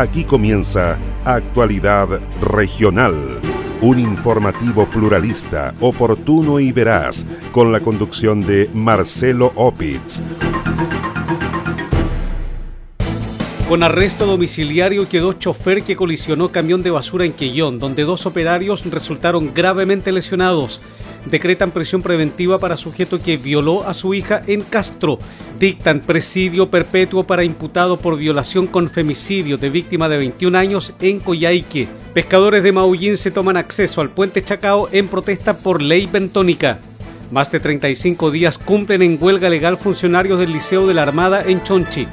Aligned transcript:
Aquí 0.00 0.24
comienza 0.24 0.98
Actualidad 1.26 2.08
Regional, 2.40 3.38
un 3.82 3.98
informativo 3.98 4.86
pluralista, 4.86 5.74
oportuno 5.78 6.58
y 6.58 6.72
veraz, 6.72 7.26
con 7.52 7.70
la 7.70 7.80
conducción 7.80 8.40
de 8.40 8.70
Marcelo 8.72 9.52
Opitz. 9.56 10.20
Con 13.68 13.82
arresto 13.82 14.24
domiciliario 14.24 15.06
quedó 15.06 15.34
chofer 15.34 15.82
que 15.82 15.96
colisionó 15.96 16.48
camión 16.48 16.82
de 16.82 16.90
basura 16.90 17.26
en 17.26 17.34
Quellón, 17.34 17.78
donde 17.78 18.04
dos 18.04 18.24
operarios 18.24 18.86
resultaron 18.86 19.52
gravemente 19.52 20.12
lesionados 20.12 20.80
decretan 21.26 21.70
prisión 21.70 22.02
preventiva 22.02 22.58
para 22.58 22.76
sujeto 22.76 23.22
que 23.22 23.36
violó 23.36 23.86
a 23.86 23.94
su 23.94 24.14
hija 24.14 24.42
en 24.46 24.60
Castro. 24.62 25.18
Dictan 25.58 26.00
presidio 26.00 26.70
perpetuo 26.70 27.24
para 27.24 27.44
imputado 27.44 27.98
por 27.98 28.16
violación 28.16 28.66
con 28.66 28.88
femicidio 28.88 29.58
de 29.58 29.70
víctima 29.70 30.08
de 30.08 30.18
21 30.18 30.56
años 30.56 30.94
en 31.00 31.20
Coyhaique. 31.20 31.88
Pescadores 32.14 32.62
de 32.62 32.72
Maullín 32.72 33.16
se 33.16 33.30
toman 33.30 33.56
acceso 33.56 34.00
al 34.00 34.10
puente 34.10 34.42
Chacao 34.42 34.88
en 34.92 35.08
protesta 35.08 35.58
por 35.58 35.82
ley 35.82 36.06
bentónica. 36.06 36.78
Más 37.30 37.50
de 37.52 37.60
35 37.60 38.30
días 38.30 38.58
cumplen 38.58 39.02
en 39.02 39.18
huelga 39.20 39.48
legal 39.48 39.76
funcionarios 39.76 40.38
del 40.38 40.52
Liceo 40.52 40.86
de 40.86 40.94
la 40.94 41.02
Armada 41.02 41.42
en 41.46 41.62
Chonchi. 41.62 42.08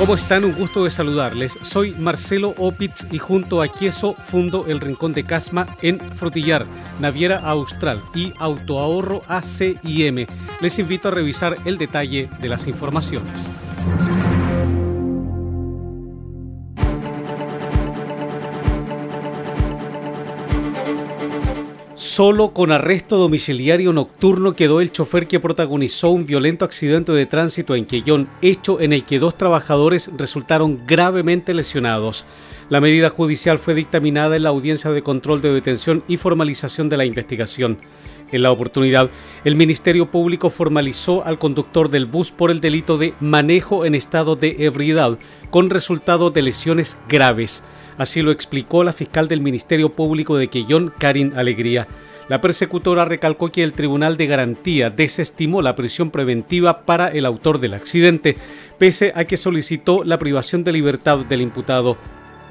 ¿Cómo 0.00 0.14
están? 0.14 0.46
Un 0.46 0.54
gusto 0.54 0.84
de 0.84 0.90
saludarles. 0.90 1.58
Soy 1.60 1.92
Marcelo 1.92 2.54
Opitz 2.56 3.06
y 3.12 3.18
junto 3.18 3.60
a 3.60 3.68
Quieso 3.68 4.14
fundo 4.14 4.64
el 4.66 4.80
Rincón 4.80 5.12
de 5.12 5.24
Casma 5.24 5.66
en 5.82 6.00
Frutillar, 6.00 6.64
Naviera 7.00 7.36
Austral 7.36 8.02
y 8.14 8.32
Autoahorro 8.38 9.20
ACIM. 9.28 10.24
Les 10.62 10.78
invito 10.78 11.08
a 11.08 11.10
revisar 11.10 11.54
el 11.66 11.76
detalle 11.76 12.30
de 12.40 12.48
las 12.48 12.66
informaciones. 12.66 13.50
Solo 22.20 22.52
con 22.52 22.70
arresto 22.70 23.16
domiciliario 23.16 23.94
nocturno 23.94 24.54
quedó 24.54 24.82
el 24.82 24.92
chofer 24.92 25.26
que 25.26 25.40
protagonizó 25.40 26.10
un 26.10 26.26
violento 26.26 26.66
accidente 26.66 27.12
de 27.12 27.24
tránsito 27.24 27.74
en 27.74 27.86
Quellón, 27.86 28.28
hecho 28.42 28.78
en 28.78 28.92
el 28.92 29.04
que 29.04 29.18
dos 29.18 29.38
trabajadores 29.38 30.10
resultaron 30.18 30.82
gravemente 30.86 31.54
lesionados. 31.54 32.26
La 32.68 32.82
medida 32.82 33.08
judicial 33.08 33.58
fue 33.58 33.74
dictaminada 33.74 34.36
en 34.36 34.42
la 34.42 34.50
audiencia 34.50 34.90
de 34.90 35.00
control 35.00 35.40
de 35.40 35.50
detención 35.50 36.04
y 36.08 36.18
formalización 36.18 36.90
de 36.90 36.98
la 36.98 37.06
investigación. 37.06 37.78
En 38.30 38.42
la 38.42 38.52
oportunidad, 38.52 39.08
el 39.46 39.56
Ministerio 39.56 40.10
Público 40.10 40.50
formalizó 40.50 41.24
al 41.24 41.38
conductor 41.38 41.88
del 41.88 42.04
bus 42.04 42.32
por 42.32 42.50
el 42.50 42.60
delito 42.60 42.98
de 42.98 43.14
manejo 43.20 43.86
en 43.86 43.94
estado 43.94 44.36
de 44.36 44.56
ebriedad, 44.58 45.18
con 45.48 45.70
resultado 45.70 46.30
de 46.30 46.42
lesiones 46.42 46.98
graves. 47.08 47.64
Así 47.96 48.20
lo 48.20 48.30
explicó 48.30 48.84
la 48.84 48.92
fiscal 48.92 49.26
del 49.26 49.40
Ministerio 49.40 49.94
Público 49.94 50.36
de 50.36 50.48
Quellón, 50.48 50.92
Karin 50.98 51.32
Alegría. 51.34 51.88
La 52.30 52.40
persecutora 52.40 53.04
recalcó 53.04 53.50
que 53.50 53.64
el 53.64 53.72
Tribunal 53.72 54.16
de 54.16 54.28
Garantía 54.28 54.88
desestimó 54.88 55.62
la 55.62 55.74
prisión 55.74 56.12
preventiva 56.12 56.82
para 56.82 57.08
el 57.08 57.26
autor 57.26 57.58
del 57.58 57.74
accidente, 57.74 58.36
pese 58.78 59.12
a 59.16 59.24
que 59.24 59.36
solicitó 59.36 60.04
la 60.04 60.16
privación 60.16 60.62
de 60.62 60.70
libertad 60.70 61.18
del 61.26 61.40
imputado. 61.40 61.96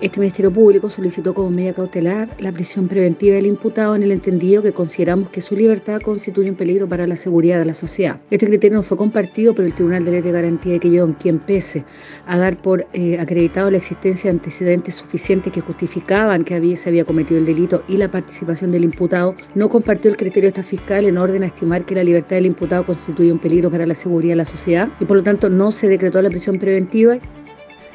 Este 0.01 0.21
Ministerio 0.21 0.49
Público 0.49 0.87
solicitó 0.87 1.33
como 1.33 1.49
medida 1.49 1.73
cautelar 1.73 2.29
la 2.39 2.53
prisión 2.53 2.87
preventiva 2.87 3.35
del 3.35 3.47
imputado 3.47 3.97
en 3.97 4.03
el 4.03 4.13
entendido 4.13 4.61
que 4.61 4.71
consideramos 4.71 5.29
que 5.29 5.41
su 5.41 5.57
libertad 5.57 5.99
constituye 5.99 6.49
un 6.49 6.55
peligro 6.55 6.87
para 6.87 7.05
la 7.05 7.17
seguridad 7.17 7.59
de 7.59 7.65
la 7.65 7.73
sociedad. 7.73 8.21
Este 8.31 8.47
criterio 8.47 8.77
no 8.77 8.83
fue 8.83 8.95
compartido 8.95 9.53
por 9.53 9.65
el 9.65 9.73
Tribunal 9.73 10.05
de 10.05 10.11
Ley 10.11 10.21
de 10.21 10.31
Garantía 10.31 10.71
de 10.71 10.79
Quillón, 10.79 11.17
quien 11.19 11.39
pese 11.39 11.83
a 12.25 12.37
dar 12.37 12.55
por 12.55 12.85
eh, 12.93 13.19
acreditado 13.19 13.69
la 13.71 13.75
existencia 13.75 14.31
de 14.31 14.37
antecedentes 14.37 14.95
suficientes 14.95 15.51
que 15.51 15.59
justificaban 15.59 16.45
que 16.45 16.55
había, 16.55 16.77
se 16.77 16.87
había 16.87 17.03
cometido 17.03 17.37
el 17.37 17.45
delito 17.45 17.83
y 17.89 17.97
la 17.97 18.09
participación 18.09 18.71
del 18.71 18.85
imputado, 18.85 19.35
no 19.53 19.67
compartió 19.67 20.09
el 20.09 20.15
criterio 20.15 20.43
de 20.43 20.59
esta 20.59 20.63
fiscal 20.63 21.07
en 21.07 21.17
orden 21.17 21.43
a 21.43 21.47
estimar 21.47 21.85
que 21.85 21.95
la 21.95 22.05
libertad 22.05 22.37
del 22.37 22.45
imputado 22.45 22.85
constituye 22.85 23.33
un 23.33 23.39
peligro 23.39 23.69
para 23.69 23.85
la 23.85 23.95
seguridad 23.95 24.31
de 24.31 24.37
la 24.37 24.45
sociedad 24.45 24.87
y 25.01 25.03
por 25.03 25.17
lo 25.17 25.23
tanto 25.23 25.49
no 25.49 25.73
se 25.73 25.89
decretó 25.89 26.21
la 26.21 26.29
prisión 26.29 26.57
preventiva 26.57 27.19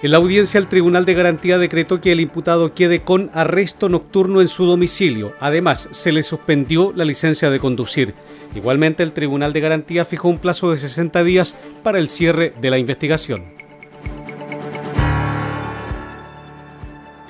en 0.05 0.11
la 0.11 0.19
audiencia, 0.19 0.59
el 0.59 0.67
Tribunal 0.67 1.07
de 1.07 1.15
Garantía 1.15 1.57
decretó 1.57 1.99
que 1.99 2.13
el 2.13 2.21
imputado 2.21 2.75
quede 2.75 3.01
con 3.01 3.31
arresto 3.33 3.89
nocturno 3.89 4.43
en 4.43 4.49
su 4.49 4.67
domicilio. 4.67 5.33
Además, 5.41 5.89
se 5.93 6.13
le 6.13 6.23
suspendió 6.23 6.93
la 6.95 7.07
licencia 7.07 7.49
de 7.49 7.59
conducir. 7.59 8.13
Igualmente, 8.55 9.03
el 9.03 9.13
Tribunal 9.13 9.55
de 9.55 9.61
Garantía 9.61 10.05
fijó 10.05 10.29
un 10.29 10.41
plazo 10.41 10.71
de 10.71 10.77
60 10.77 11.25
días 11.25 11.57
para 11.83 11.99
el 11.99 12.11
cierre 12.11 12.53
de 12.61 12.69
la 12.69 12.77
investigación. 12.77 13.45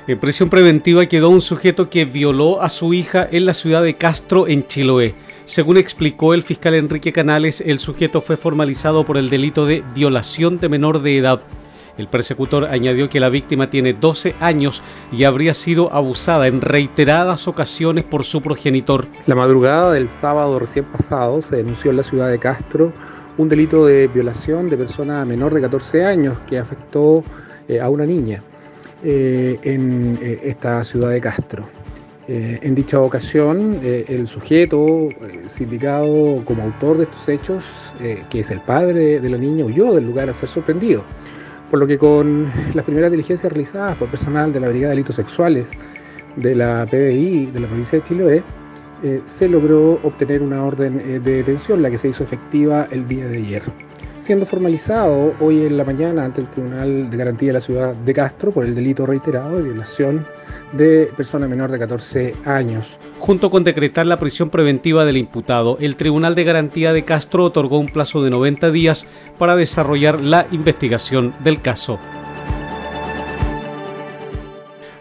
En 0.08 0.18
prisión 0.18 0.50
preventiva 0.50 1.06
quedó 1.06 1.28
un 1.28 1.42
sujeto 1.42 1.88
que 1.88 2.04
violó 2.04 2.60
a 2.60 2.68
su 2.70 2.92
hija 2.92 3.28
en 3.30 3.46
la 3.46 3.54
ciudad 3.54 3.84
de 3.84 3.94
Castro, 3.94 4.48
en 4.48 4.66
Chiloé. 4.66 5.14
Según 5.44 5.76
explicó 5.76 6.34
el 6.34 6.42
fiscal 6.42 6.74
Enrique 6.74 7.12
Canales, 7.12 7.60
el 7.64 7.78
sujeto 7.78 8.20
fue 8.20 8.36
formalizado 8.36 9.06
por 9.06 9.16
el 9.16 9.30
delito 9.30 9.64
de 9.64 9.84
violación 9.94 10.58
de 10.58 10.68
menor 10.68 11.02
de 11.02 11.18
edad. 11.18 11.40
El 11.96 12.08
persecutor 12.08 12.64
añadió 12.64 13.08
que 13.08 13.20
la 13.20 13.28
víctima 13.28 13.70
tiene 13.70 13.92
12 13.92 14.34
años 14.40 14.82
y 15.12 15.24
habría 15.24 15.54
sido 15.54 15.92
abusada 15.92 16.48
en 16.48 16.60
reiteradas 16.60 17.46
ocasiones 17.46 18.04
por 18.04 18.24
su 18.24 18.42
progenitor. 18.42 19.06
La 19.26 19.36
madrugada 19.36 19.92
del 19.92 20.08
sábado 20.08 20.58
recién 20.58 20.86
pasado 20.86 21.40
se 21.40 21.56
denunció 21.56 21.92
en 21.92 21.98
la 21.98 22.02
ciudad 22.02 22.30
de 22.30 22.38
Castro 22.38 22.92
un 23.38 23.48
delito 23.48 23.86
de 23.86 24.08
violación 24.08 24.68
de 24.70 24.76
persona 24.76 25.24
menor 25.24 25.54
de 25.54 25.60
14 25.60 26.04
años 26.04 26.38
que 26.48 26.58
afectó 26.58 27.24
eh, 27.68 27.80
a 27.80 27.88
una 27.88 28.06
niña 28.06 28.42
eh, 29.02 29.58
en 29.62 30.18
eh, 30.20 30.40
esta 30.44 30.82
ciudad 30.82 31.10
de 31.10 31.20
Castro. 31.20 31.68
en 32.26 32.74
dicha 32.74 32.98
ocasión, 33.00 33.80
el 33.82 34.26
sujeto 34.26 35.10
sindicado 35.46 36.42
como 36.46 36.62
autor 36.62 36.96
de 36.96 37.04
estos 37.04 37.28
hechos, 37.28 37.92
que 38.30 38.40
es 38.40 38.50
el 38.50 38.60
padre 38.60 39.20
de 39.20 39.28
la 39.28 39.36
niña, 39.36 39.66
huyó 39.66 39.92
del 39.92 40.06
lugar 40.06 40.30
a 40.30 40.32
ser 40.32 40.48
sorprendido 40.48 41.04
por 41.70 41.78
lo 41.78 41.86
que 41.86 41.98
con 41.98 42.50
las 42.74 42.84
primeras 42.84 43.10
diligencias 43.10 43.52
realizadas 43.52 43.96
por 43.96 44.08
personal 44.08 44.52
de 44.52 44.60
la 44.60 44.68
Brigada 44.68 44.90
de 44.90 44.96
Delitos 44.96 45.16
Sexuales 45.16 45.72
de 46.36 46.54
la 46.54 46.86
PBI 46.86 47.46
de 47.46 47.60
la 47.60 47.66
provincia 47.66 47.98
de 47.98 48.04
Chiloé, 48.04 48.42
eh, 49.02 49.20
se 49.24 49.48
logró 49.48 50.00
obtener 50.02 50.42
una 50.42 50.64
orden 50.64 51.00
eh, 51.00 51.20
de 51.20 51.36
detención, 51.36 51.82
la 51.82 51.90
que 51.90 51.98
se 51.98 52.08
hizo 52.08 52.24
efectiva 52.24 52.88
el 52.90 53.06
día 53.06 53.26
de 53.26 53.38
ayer 53.38 53.62
siendo 54.24 54.46
formalizado 54.46 55.34
hoy 55.38 55.66
en 55.66 55.76
la 55.76 55.84
mañana 55.84 56.24
ante 56.24 56.40
el 56.40 56.48
Tribunal 56.48 57.10
de 57.10 57.16
Garantía 57.16 57.48
de 57.48 57.52
la 57.52 57.60
Ciudad 57.60 57.94
de 57.94 58.14
Castro 58.14 58.52
por 58.52 58.64
el 58.64 58.74
delito 58.74 59.04
reiterado 59.04 59.58
de 59.58 59.62
violación 59.64 60.26
de 60.72 61.12
persona 61.14 61.46
menor 61.46 61.70
de 61.70 61.78
14 61.78 62.34
años. 62.46 62.98
Junto 63.18 63.50
con 63.50 63.64
decretar 63.64 64.06
la 64.06 64.18
prisión 64.18 64.48
preventiva 64.48 65.04
del 65.04 65.18
imputado, 65.18 65.76
el 65.78 65.96
Tribunal 65.96 66.34
de 66.34 66.44
Garantía 66.44 66.94
de 66.94 67.04
Castro 67.04 67.44
otorgó 67.44 67.78
un 67.78 67.88
plazo 67.88 68.22
de 68.22 68.30
90 68.30 68.70
días 68.70 69.06
para 69.38 69.56
desarrollar 69.56 70.18
la 70.20 70.46
investigación 70.52 71.34
del 71.44 71.60
caso. 71.60 71.98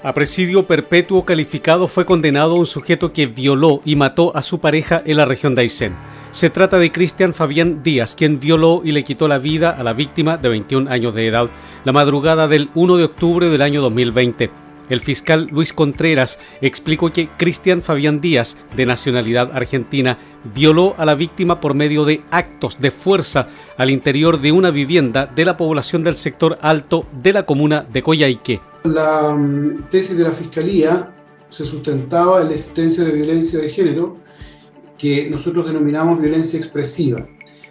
A 0.04 0.14
presidio 0.14 0.68
perpetuo 0.68 1.24
calificado 1.24 1.88
fue 1.88 2.06
condenado 2.06 2.56
un 2.56 2.66
sujeto 2.66 3.14
que 3.14 3.28
violó 3.28 3.82
y 3.86 3.96
mató 3.96 4.36
a 4.36 4.42
su 4.42 4.60
pareja 4.60 5.02
en 5.06 5.16
la 5.16 5.24
región 5.24 5.56
de 5.56 5.62
Aysén. 5.62 5.94
Se 6.34 6.50
trata 6.50 6.80
de 6.80 6.92
Cristian 6.92 7.36
Fabián 7.36 7.84
Díaz, 7.84 8.16
quien 8.16 8.40
violó 8.40 8.82
y 8.84 8.92
le 8.92 9.04
quitó 9.04 9.28
la 9.28 9.38
vida 9.38 9.70
a 9.70 9.84
la 9.84 9.94
víctima 9.94 10.36
de 10.36 10.50
21 10.50 10.90
años 10.90 11.14
de 11.14 11.28
edad 11.28 11.48
la 11.86 11.92
madrugada 11.92 12.48
del 12.48 12.72
1 12.74 12.98
de 12.98 13.04
octubre 13.04 13.50
del 13.50 13.62
año 13.62 13.82
2020. 13.82 14.50
El 14.90 15.00
fiscal 15.00 15.48
Luis 15.52 15.74
Contreras 15.74 16.40
explicó 16.60 17.14
que 17.14 17.30
Cristian 17.30 17.84
Fabián 17.84 18.20
Díaz, 18.20 18.58
de 18.76 18.88
nacionalidad 18.88 19.52
argentina, 19.56 20.18
violó 20.56 20.96
a 20.98 21.06
la 21.06 21.14
víctima 21.14 21.60
por 21.60 21.76
medio 21.76 22.04
de 22.04 22.24
actos 22.32 22.80
de 22.80 22.90
fuerza 22.90 23.48
al 23.78 23.92
interior 23.92 24.42
de 24.42 24.52
una 24.52 24.72
vivienda 24.72 25.28
de 25.28 25.46
la 25.46 25.56
población 25.56 26.04
del 26.04 26.16
sector 26.16 26.58
alto 26.64 27.06
de 27.22 27.31
la 27.31 27.46
comuna 27.46 27.86
de 27.94 28.02
Coyhaique. 28.02 28.60
La 28.86 29.36
mm, 29.36 29.84
tesis 29.88 30.18
de 30.18 30.24
la 30.24 30.31
fiscalía 30.31 31.13
se 31.50 31.63
sustentaba 31.63 32.42
en 32.42 32.48
la 32.48 32.56
existencia 32.56 33.04
de 33.04 33.12
violencia 33.12 33.60
de 33.60 33.69
género 33.69 34.23
que 35.04 35.30
nosotros 35.30 35.66
denominamos 35.66 36.22
violencia 36.22 36.58
expresiva. 36.58 37.28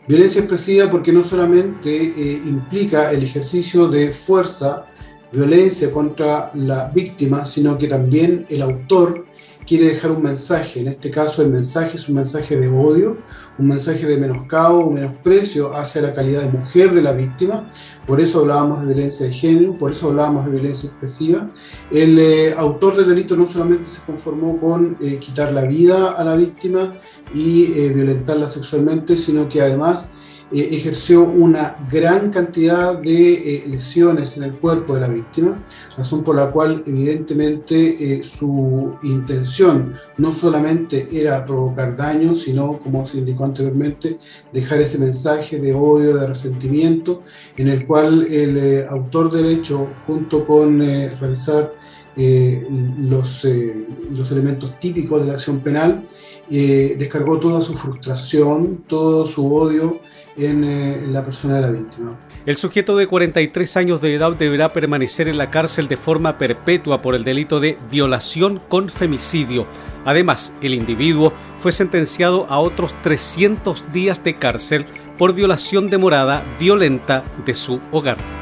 Violencia 0.07 0.41
expresiva 0.41 0.91
porque 0.91 1.15
no 1.15 1.23
solamente 1.23 1.89
eh, 1.91 2.43
implica 2.45 3.11
el 3.11 3.23
ejercicio 3.23 3.89
de 3.89 4.13
fuerza, 4.13 4.85
violencia 5.33 5.91
contra 5.91 6.51
la 6.53 6.91
víctima, 6.95 7.47
sino 7.47 7.79
que 7.79 7.89
también 7.89 8.45
el 8.51 8.61
autor 8.61 9.25
quiere 9.67 9.87
dejar 9.87 10.11
un 10.11 10.23
mensaje. 10.23 10.81
En 10.81 10.89
este 10.89 11.11
caso 11.11 11.43
el 11.43 11.51
mensaje 11.51 11.97
es 11.97 12.09
un 12.09 12.17
mensaje 12.17 12.57
de 12.57 12.69
odio, 12.69 13.17
un 13.59 13.69
mensaje 13.69 14.07
de 14.07 14.17
menoscabo, 14.17 14.87
un 14.87 14.95
menosprecio 14.95 15.75
hacia 15.75 16.03
la 16.03 16.15
calidad 16.15 16.43
de 16.43 16.59
mujer 16.59 16.95
de 16.95 17.03
la 17.03 17.13
víctima. 17.13 17.69
Por 18.07 18.21
eso 18.21 18.41
hablábamos 18.41 18.81
de 18.81 18.95
violencia 18.95 19.27
de 19.27 19.33
género, 19.33 19.79
por 19.79 19.93
eso 19.93 20.11
hablábamos 20.11 20.47
de 20.47 20.53
violencia 20.53 20.89
expresiva. 20.89 21.49
El 21.91 22.19
eh, 22.19 22.55
autor 22.57 22.97
del 22.97 23.09
delito 23.09 23.37
no 23.37 23.47
solamente 23.47 23.89
se 23.89 24.03
conformó 24.03 24.59
con 24.59 24.97
eh, 25.01 25.19
quitar 25.19 25.53
la 25.53 25.63
vida 25.63 26.13
a 26.13 26.25
la 26.25 26.37
víctima 26.37 26.95
y 27.35 27.73
eh, 27.73 27.89
violentarla 27.89 28.49
sexualmente, 28.49 29.17
sino 29.17 29.49
que 29.49 29.61
además 29.61 30.13
eh, 30.51 30.69
ejerció 30.73 31.23
una 31.23 31.77
gran 31.91 32.31
cantidad 32.31 32.99
de 32.99 33.33
eh, 33.33 33.65
lesiones 33.67 34.37
en 34.37 34.45
el 34.45 34.55
cuerpo 34.55 34.95
de 34.95 35.01
la 35.01 35.09
víctima, 35.09 35.65
razón 35.97 36.25
por 36.25 36.37
la 36.37 36.51
cual 36.51 36.83
evidentemente 36.87 38.17
eh, 38.19 38.23
su 38.23 38.95
intención 39.03 39.95
no 40.19 40.33
solamente 40.33 41.09
era 41.13 41.45
provocar 41.45 41.97
daño, 41.97 42.35
sino, 42.35 42.79
como 42.79 43.07
se 43.07 43.19
indicó 43.19 43.45
anteriormente, 43.45 44.19
dejar 44.53 44.81
ese 44.83 44.99
mensaje 44.99 45.59
de 45.59 45.73
odio, 45.73 46.17
de 46.17 46.27
resentimiento, 46.27 47.23
en 47.57 47.69
el 47.69 47.87
cual 47.87 48.27
el 48.31 48.87
autor 48.89 49.31
del 49.31 49.47
hecho, 49.47 49.89
junto 50.07 50.45
con 50.45 50.81
realizar 50.81 51.73
los, 52.15 53.49
los 54.11 54.33
elementos 54.33 54.79
típicos 54.79 55.23
de 55.23 55.27
la 55.29 55.33
acción 55.35 55.61
penal, 55.61 56.07
descargó 56.59 57.39
toda 57.39 57.63
su 57.63 57.75
frustración, 57.75 58.85
todo 58.87 59.25
su 59.27 59.55
odio 59.55 60.01
eh, 60.37 60.51
en, 60.51 61.13
la 61.13 61.25
persona 61.25 61.57
de 61.57 61.61
la 61.63 61.71
víctima. 61.71 62.19
El 62.45 62.57
sujeto 62.57 62.97
de 62.97 63.07
43 63.07 63.77
años 63.77 64.01
de 64.01 64.15
edad 64.15 64.33
deberá 64.33 64.73
permanecer 64.73 65.29
en 65.29 65.39
la 65.39 65.51
cárcel 65.51 65.89
de 65.89 65.97
forma 65.97 66.39
perpetua 66.39 67.01
por 67.01 67.15
el 67.15 67.25
delito 67.25 67.61
de 67.61 67.79
violación 67.91 68.61
con 68.69 68.89
femicidio. 68.89 69.67
Además, 70.05 70.53
el 70.61 70.75
individuo 70.75 71.33
fue 71.57 71.73
sentenciado 71.73 72.47
a 72.49 72.59
otros 72.59 72.95
300 73.03 73.93
días 73.93 74.23
de 74.25 74.37
cárcel 74.37 74.85
por 75.17 75.35
violación 75.35 75.89
de 75.89 75.99
morada 75.99 76.45
violenta 76.59 77.25
de 77.47 77.55
su 77.55 77.81
hogar. 77.93 78.42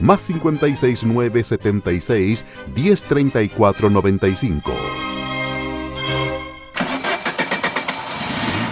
más 0.00 0.26
569 0.26 1.44
76 1.44 2.44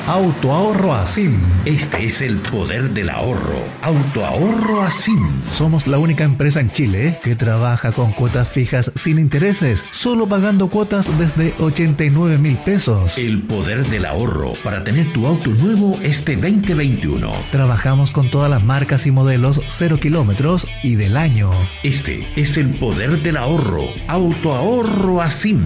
Autoahorro 0.06 0.94
Asim. 0.94 1.34
Este 1.64 2.04
es 2.04 2.22
el 2.22 2.36
poder 2.36 2.90
del 2.90 3.10
ahorro. 3.10 3.58
Autoahorro 3.82 4.82
Asim. 4.82 5.18
Somos 5.52 5.88
la 5.88 5.98
única 5.98 6.22
empresa 6.22 6.60
en 6.60 6.70
Chile 6.70 7.18
que 7.24 7.34
trabaja 7.34 7.90
con 7.90 8.12
cuotas 8.12 8.48
fijas 8.48 8.92
sin 8.94 9.18
intereses, 9.18 9.84
solo 9.90 10.28
pagando 10.28 10.68
cuotas 10.68 11.10
desde 11.18 11.54
89 11.58 12.38
mil 12.38 12.56
pesos. 12.58 13.18
El 13.18 13.42
poder 13.42 13.84
del 13.86 14.04
ahorro 14.04 14.52
para 14.62 14.84
tener 14.84 15.12
tu 15.12 15.26
auto 15.26 15.50
nuevo 15.50 15.98
este 16.00 16.36
2021. 16.36 17.28
Trabajamos 17.50 18.12
con 18.12 18.30
todas 18.30 18.48
las 18.48 18.62
marcas 18.62 19.08
y 19.08 19.10
modelos 19.10 19.60
0 19.66 19.98
kilómetros 19.98 20.68
y 20.84 20.94
del 20.94 21.16
año. 21.16 21.50
Este 21.82 22.28
es 22.36 22.56
el 22.58 22.78
poder 22.78 23.22
del 23.24 23.38
ahorro. 23.38 23.86
Autoahorro 24.06 25.20
Asim. 25.20 25.64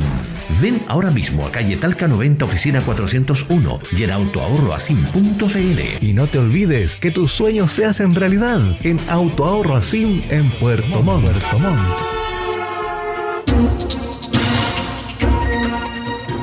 Ven 0.61 0.83
ahora 0.89 1.11
mismo 1.11 1.47
a 1.47 1.53
calle 1.53 1.77
Talca 1.77 2.09
90, 2.09 2.45
oficina 2.45 2.85
401 2.85 3.81
y 3.97 4.03
en 4.03 4.11
autoahorroasim.cl. 4.11 6.05
Y 6.05 6.13
no 6.13 6.27
te 6.27 6.39
olvides 6.39 6.97
que 6.97 7.11
tus 7.11 7.33
sueños 7.33 7.71
se 7.73 7.85
hacen 7.85 8.15
realidad 8.15 8.61
en 8.83 8.99
Autoahorro 9.09 9.77
Asim 9.77 10.23
en 10.31 10.51
Puerto 10.51 11.03
Montt. 11.03 11.27
Puerto 11.27 11.59
Montt. 11.59 12.21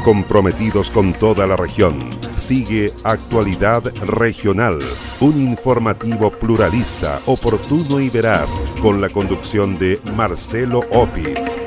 Comprometidos 0.04 0.90
con 0.90 1.14
toda 1.14 1.46
la 1.46 1.58
región. 1.58 2.18
Sigue 2.36 2.94
Actualidad 3.04 3.84
Regional, 4.06 4.80
un 5.20 5.42
informativo 5.42 6.32
pluralista, 6.32 7.20
oportuno 7.26 8.00
y 8.00 8.10
veraz, 8.10 8.58
con 8.82 9.02
la 9.02 9.10
conducción 9.10 9.78
de 9.78 10.00
Marcelo 10.16 10.80
Opitz. 10.92 11.67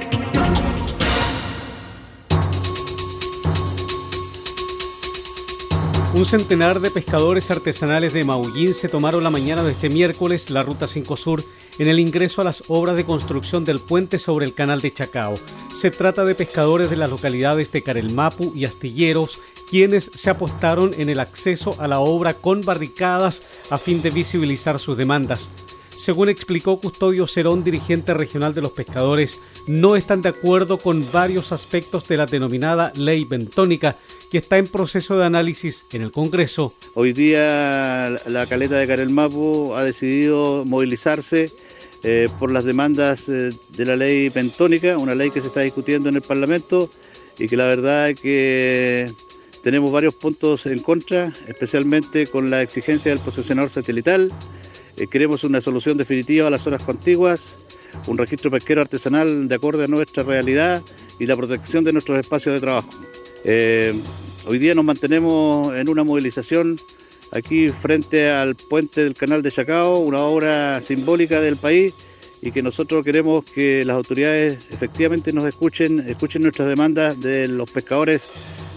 Un 6.20 6.26
centenar 6.26 6.80
de 6.80 6.90
pescadores 6.90 7.50
artesanales 7.50 8.12
de 8.12 8.24
Maullín 8.24 8.74
se 8.74 8.90
tomaron 8.90 9.24
la 9.24 9.30
mañana 9.30 9.62
de 9.62 9.72
este 9.72 9.88
miércoles 9.88 10.50
la 10.50 10.62
Ruta 10.62 10.86
5 10.86 11.16
Sur 11.16 11.42
en 11.78 11.88
el 11.88 11.98
ingreso 11.98 12.42
a 12.42 12.44
las 12.44 12.62
obras 12.68 12.94
de 12.96 13.06
construcción 13.06 13.64
del 13.64 13.78
puente 13.78 14.18
sobre 14.18 14.44
el 14.44 14.52
canal 14.52 14.82
de 14.82 14.92
Chacao. 14.92 15.36
Se 15.74 15.90
trata 15.90 16.26
de 16.26 16.34
pescadores 16.34 16.90
de 16.90 16.96
las 16.96 17.08
localidades 17.08 17.72
de 17.72 17.80
Carelmapu 17.80 18.52
y 18.54 18.66
Astilleros, 18.66 19.38
quienes 19.70 20.10
se 20.14 20.28
apostaron 20.28 20.92
en 20.98 21.08
el 21.08 21.20
acceso 21.20 21.74
a 21.78 21.88
la 21.88 22.00
obra 22.00 22.34
con 22.34 22.60
barricadas 22.60 23.42
a 23.70 23.78
fin 23.78 24.02
de 24.02 24.10
visibilizar 24.10 24.78
sus 24.78 24.98
demandas. 24.98 25.48
Según 25.96 26.28
explicó 26.28 26.80
Custodio 26.82 27.26
Cerón, 27.26 27.64
dirigente 27.64 28.12
regional 28.12 28.52
de 28.52 28.60
los 28.60 28.72
pescadores, 28.72 29.38
no 29.66 29.96
están 29.96 30.22
de 30.22 30.30
acuerdo 30.30 30.78
con 30.78 31.10
varios 31.12 31.52
aspectos 31.52 32.06
de 32.08 32.16
la 32.16 32.26
denominada 32.26 32.92
ley 32.96 33.24
bentónica 33.24 33.96
que 34.30 34.38
está 34.38 34.58
en 34.58 34.66
proceso 34.66 35.18
de 35.18 35.24
análisis 35.24 35.84
en 35.92 36.02
el 36.02 36.12
Congreso. 36.12 36.74
Hoy 36.94 37.12
día 37.12 38.20
la 38.26 38.46
caleta 38.46 38.76
de 38.76 38.86
Carelmapu 38.86 39.74
ha 39.74 39.84
decidido 39.84 40.64
movilizarse 40.64 41.52
eh, 42.02 42.28
por 42.38 42.50
las 42.50 42.64
demandas 42.64 43.28
eh, 43.28 43.52
de 43.76 43.84
la 43.84 43.96
ley 43.96 44.30
pentónica, 44.30 44.96
una 44.96 45.14
ley 45.14 45.30
que 45.30 45.40
se 45.40 45.48
está 45.48 45.60
discutiendo 45.60 46.08
en 46.08 46.16
el 46.16 46.22
Parlamento 46.22 46.90
y 47.38 47.48
que 47.48 47.56
la 47.56 47.66
verdad 47.66 48.10
es 48.10 48.20
que 48.20 49.12
tenemos 49.62 49.92
varios 49.92 50.14
puntos 50.14 50.64
en 50.66 50.78
contra, 50.78 51.32
especialmente 51.46 52.26
con 52.26 52.48
la 52.50 52.62
exigencia 52.62 53.10
del 53.10 53.20
posesionador 53.20 53.68
satelital. 53.68 54.32
Eh, 54.96 55.06
queremos 55.08 55.44
una 55.44 55.60
solución 55.60 55.98
definitiva 55.98 56.46
a 56.46 56.50
las 56.50 56.62
zonas 56.62 56.82
contiguas, 56.82 57.56
un 58.06 58.18
registro 58.18 58.50
pesquero 58.50 58.80
artesanal 58.80 59.48
de 59.48 59.54
acuerdo 59.54 59.84
a 59.84 59.86
nuestra 59.86 60.22
realidad 60.22 60.82
y 61.18 61.26
la 61.26 61.36
protección 61.36 61.84
de 61.84 61.92
nuestros 61.92 62.18
espacios 62.18 62.54
de 62.54 62.60
trabajo. 62.60 62.90
Eh, 63.44 63.94
hoy 64.46 64.58
día 64.58 64.74
nos 64.74 64.84
mantenemos 64.84 65.74
en 65.74 65.88
una 65.88 66.04
movilización 66.04 66.78
aquí 67.32 67.68
frente 67.68 68.30
al 68.30 68.56
puente 68.56 69.04
del 69.04 69.14
canal 69.14 69.42
de 69.42 69.50
Chacao, 69.50 69.98
una 69.98 70.20
obra 70.20 70.80
simbólica 70.80 71.40
del 71.40 71.56
país 71.56 71.94
y 72.42 72.52
que 72.52 72.62
nosotros 72.62 73.04
queremos 73.04 73.44
que 73.44 73.84
las 73.84 73.96
autoridades 73.96 74.58
efectivamente 74.70 75.32
nos 75.32 75.44
escuchen, 75.44 76.00
escuchen 76.08 76.42
nuestras 76.42 76.68
demandas 76.68 77.20
de 77.20 77.48
los 77.48 77.70
pescadores 77.70 78.28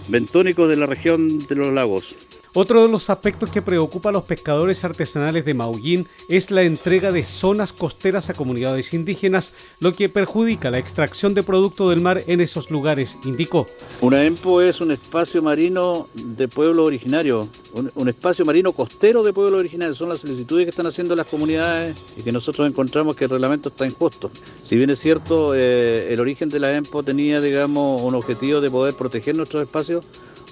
bentónicos 0.08 0.68
de 0.68 0.76
la 0.76 0.86
región 0.86 1.38
de 1.46 1.54
los 1.54 1.72
lagos. 1.72 2.14
Otro 2.56 2.82
de 2.82 2.88
los 2.88 3.10
aspectos 3.10 3.50
que 3.50 3.62
preocupa 3.62 4.10
a 4.10 4.12
los 4.12 4.22
pescadores 4.22 4.84
artesanales 4.84 5.44
de 5.44 5.54
Maullín 5.54 6.06
es 6.28 6.52
la 6.52 6.62
entrega 6.62 7.10
de 7.10 7.24
zonas 7.24 7.72
costeras 7.72 8.30
a 8.30 8.34
comunidades 8.34 8.94
indígenas, 8.94 9.52
lo 9.80 9.92
que 9.92 10.08
perjudica 10.08 10.70
la 10.70 10.78
extracción 10.78 11.34
de 11.34 11.42
producto 11.42 11.90
del 11.90 12.00
mar 12.00 12.22
en 12.28 12.40
esos 12.40 12.70
lugares, 12.70 13.18
indicó. 13.24 13.66
Una 14.00 14.24
EMPO 14.24 14.62
es 14.62 14.80
un 14.80 14.92
espacio 14.92 15.42
marino 15.42 16.06
de 16.14 16.46
pueblo 16.46 16.84
originario, 16.84 17.48
un, 17.72 18.08
espacio 18.08 18.44
marino 18.44 18.70
costero 18.70 19.24
de 19.24 19.32
pueblo 19.32 19.56
originario. 19.56 19.92
Son 19.92 20.08
las 20.08 20.20
solicitudes 20.20 20.64
que 20.64 20.70
están 20.70 20.86
haciendo 20.86 21.16
las 21.16 21.26
comunidades 21.26 21.96
y 22.16 22.22
que 22.22 22.30
nosotros 22.30 22.68
encontramos 22.68 23.16
que 23.16 23.24
el 23.24 23.30
reglamento 23.30 23.70
está 23.70 23.84
injusto. 23.84 24.30
Si 24.62 24.76
bien 24.76 24.90
es 24.90 25.00
cierto, 25.00 25.56
eh, 25.56 26.12
el 26.12 26.20
origen 26.20 26.50
de 26.50 26.60
la 26.60 26.72
EMPO 26.72 27.02
tenía, 27.02 27.40
digamos, 27.40 28.00
un 28.00 28.14
objetivo 28.14 28.60
de 28.60 28.70
poder 28.70 28.94
proteger 28.94 29.34
nuestros 29.34 29.64
espacios, 29.64 30.04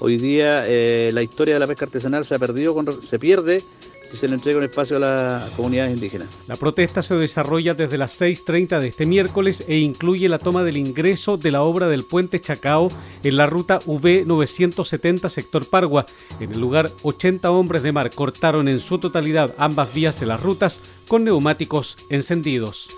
Hoy 0.04 0.16
día 0.16 0.64
eh, 0.66 1.12
la 1.14 1.22
historia 1.22 1.54
de 1.54 1.60
la 1.60 1.68
pesca 1.68 1.84
artesanal 1.84 2.24
se 2.24 2.34
ha 2.34 2.38
perdido, 2.40 2.74
se 3.00 3.20
pierde 3.20 3.62
si 4.02 4.16
se 4.16 4.26
le 4.26 4.34
entrega 4.34 4.58
un 4.58 4.64
espacio 4.64 4.96
a 4.96 4.98
las 4.98 5.50
comunidades 5.50 5.94
indígenas. 5.94 6.26
La 6.48 6.56
protesta 6.56 7.04
se 7.04 7.14
desarrolla 7.14 7.74
desde 7.74 7.98
las 7.98 8.20
6.30 8.20 8.80
de 8.80 8.88
este 8.88 9.06
miércoles 9.06 9.62
e 9.68 9.78
incluye 9.78 10.28
la 10.28 10.40
toma 10.40 10.64
del 10.64 10.76
ingreso 10.76 11.36
de 11.36 11.52
la 11.52 11.62
obra 11.62 11.86
del 11.86 12.02
puente 12.02 12.40
Chacao 12.40 12.88
en 13.22 13.36
la 13.36 13.46
ruta 13.46 13.78
V970 13.78 15.28
sector 15.28 15.66
Pargua. 15.66 16.04
En 16.40 16.50
el 16.50 16.58
lugar, 16.58 16.90
80 17.04 17.52
hombres 17.52 17.84
de 17.84 17.92
mar 17.92 18.10
cortaron 18.10 18.66
en 18.66 18.80
su 18.80 18.98
totalidad 18.98 19.54
ambas 19.56 19.94
vías 19.94 20.18
de 20.18 20.26
las 20.26 20.42
rutas 20.42 20.80
con 21.06 21.22
neumáticos 21.22 21.96
encendidos. 22.08 22.88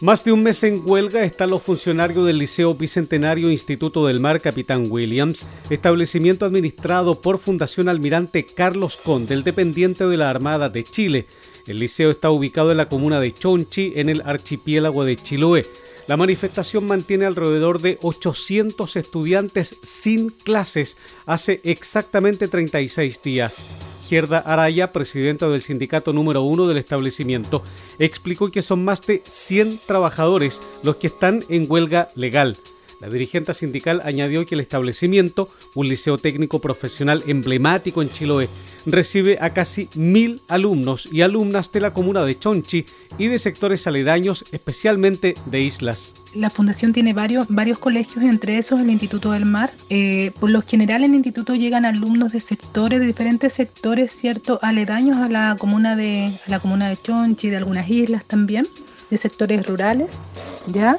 Más 0.00 0.24
de 0.24 0.32
un 0.32 0.42
mes 0.42 0.62
en 0.62 0.82
huelga 0.82 1.24
están 1.24 1.50
los 1.50 1.62
funcionarios 1.62 2.24
del 2.24 2.38
Liceo 2.38 2.72
Bicentenario 2.72 3.50
Instituto 3.50 4.06
del 4.06 4.18
Mar 4.18 4.40
Capitán 4.40 4.86
Williams, 4.88 5.46
establecimiento 5.68 6.46
administrado 6.46 7.20
por 7.20 7.36
Fundación 7.36 7.86
Almirante 7.86 8.46
Carlos 8.46 8.96
Conde, 8.96 9.34
el 9.34 9.44
dependiente 9.44 10.06
de 10.06 10.16
la 10.16 10.30
Armada 10.30 10.70
de 10.70 10.84
Chile. 10.84 11.26
El 11.66 11.80
liceo 11.80 12.08
está 12.08 12.30
ubicado 12.30 12.70
en 12.70 12.78
la 12.78 12.88
comuna 12.88 13.20
de 13.20 13.30
Chonchi, 13.32 13.92
en 13.96 14.08
el 14.08 14.22
archipiélago 14.24 15.04
de 15.04 15.16
Chiloé. 15.16 15.66
La 16.06 16.16
manifestación 16.16 16.86
mantiene 16.86 17.26
alrededor 17.26 17.82
de 17.82 17.98
800 18.00 18.96
estudiantes 18.96 19.76
sin 19.82 20.30
clases 20.30 20.96
hace 21.26 21.60
exactamente 21.62 22.48
36 22.48 23.22
días. 23.22 23.64
Izquierda 24.10 24.40
Araya, 24.40 24.90
presidenta 24.90 25.48
del 25.48 25.62
sindicato 25.62 26.12
número 26.12 26.42
uno 26.42 26.66
del 26.66 26.78
establecimiento, 26.78 27.62
explicó 28.00 28.50
que 28.50 28.60
son 28.60 28.84
más 28.84 29.06
de 29.06 29.22
100 29.24 29.78
trabajadores 29.86 30.60
los 30.82 30.96
que 30.96 31.06
están 31.06 31.44
en 31.48 31.70
huelga 31.70 32.08
legal. 32.16 32.56
La 33.00 33.08
dirigente 33.08 33.54
sindical 33.54 34.02
añadió 34.04 34.44
que 34.44 34.54
el 34.54 34.60
establecimiento, 34.60 35.48
un 35.74 35.88
liceo 35.88 36.18
técnico 36.18 36.60
profesional 36.60 37.24
emblemático 37.26 38.02
en 38.02 38.10
Chiloé, 38.10 38.48
recibe 38.84 39.38
a 39.40 39.50
casi 39.50 39.88
mil 39.94 40.42
alumnos 40.48 41.08
y 41.10 41.22
alumnas 41.22 41.72
de 41.72 41.80
la 41.80 41.94
comuna 41.94 42.24
de 42.24 42.38
Chonchi 42.38 42.84
y 43.16 43.28
de 43.28 43.38
sectores 43.38 43.86
aledaños, 43.86 44.44
especialmente 44.52 45.34
de 45.46 45.60
islas. 45.60 46.14
La 46.34 46.50
fundación 46.50 46.92
tiene 46.92 47.14
varios, 47.14 47.46
varios 47.48 47.78
colegios, 47.78 48.22
entre 48.22 48.58
esos 48.58 48.80
el 48.80 48.90
Instituto 48.90 49.32
del 49.32 49.46
Mar. 49.46 49.70
Eh, 49.88 50.32
por 50.38 50.50
lo 50.50 50.60
general 50.60 51.02
en 51.02 51.12
el 51.12 51.16
instituto 51.16 51.54
llegan 51.54 51.86
alumnos 51.86 52.32
de 52.32 52.40
sectores, 52.40 53.00
de 53.00 53.06
diferentes 53.06 53.54
sectores, 53.54 54.12
cierto, 54.12 54.58
aledaños 54.62 55.16
a 55.16 55.28
la 55.28 55.56
comuna 55.58 55.96
de, 55.96 56.32
la 56.46 56.60
comuna 56.60 56.90
de 56.90 56.98
Chonchi, 57.00 57.48
de 57.48 57.56
algunas 57.56 57.88
islas 57.88 58.26
también, 58.26 58.68
de 59.10 59.16
sectores 59.16 59.66
rurales, 59.66 60.18
¿ya? 60.66 60.98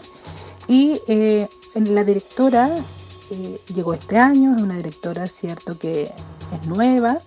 Y 0.67 1.00
eh, 1.08 1.48
la 1.75 2.04
directora 2.04 2.70
eh, 3.30 3.62
llegó 3.74 3.94
este 3.94 4.18
año, 4.18 4.56
es 4.56 4.62
una 4.62 4.78
directora, 4.78 5.28
cierto, 5.28 5.78
que 5.78 6.04
es 6.04 6.68
nueva, 6.68 7.20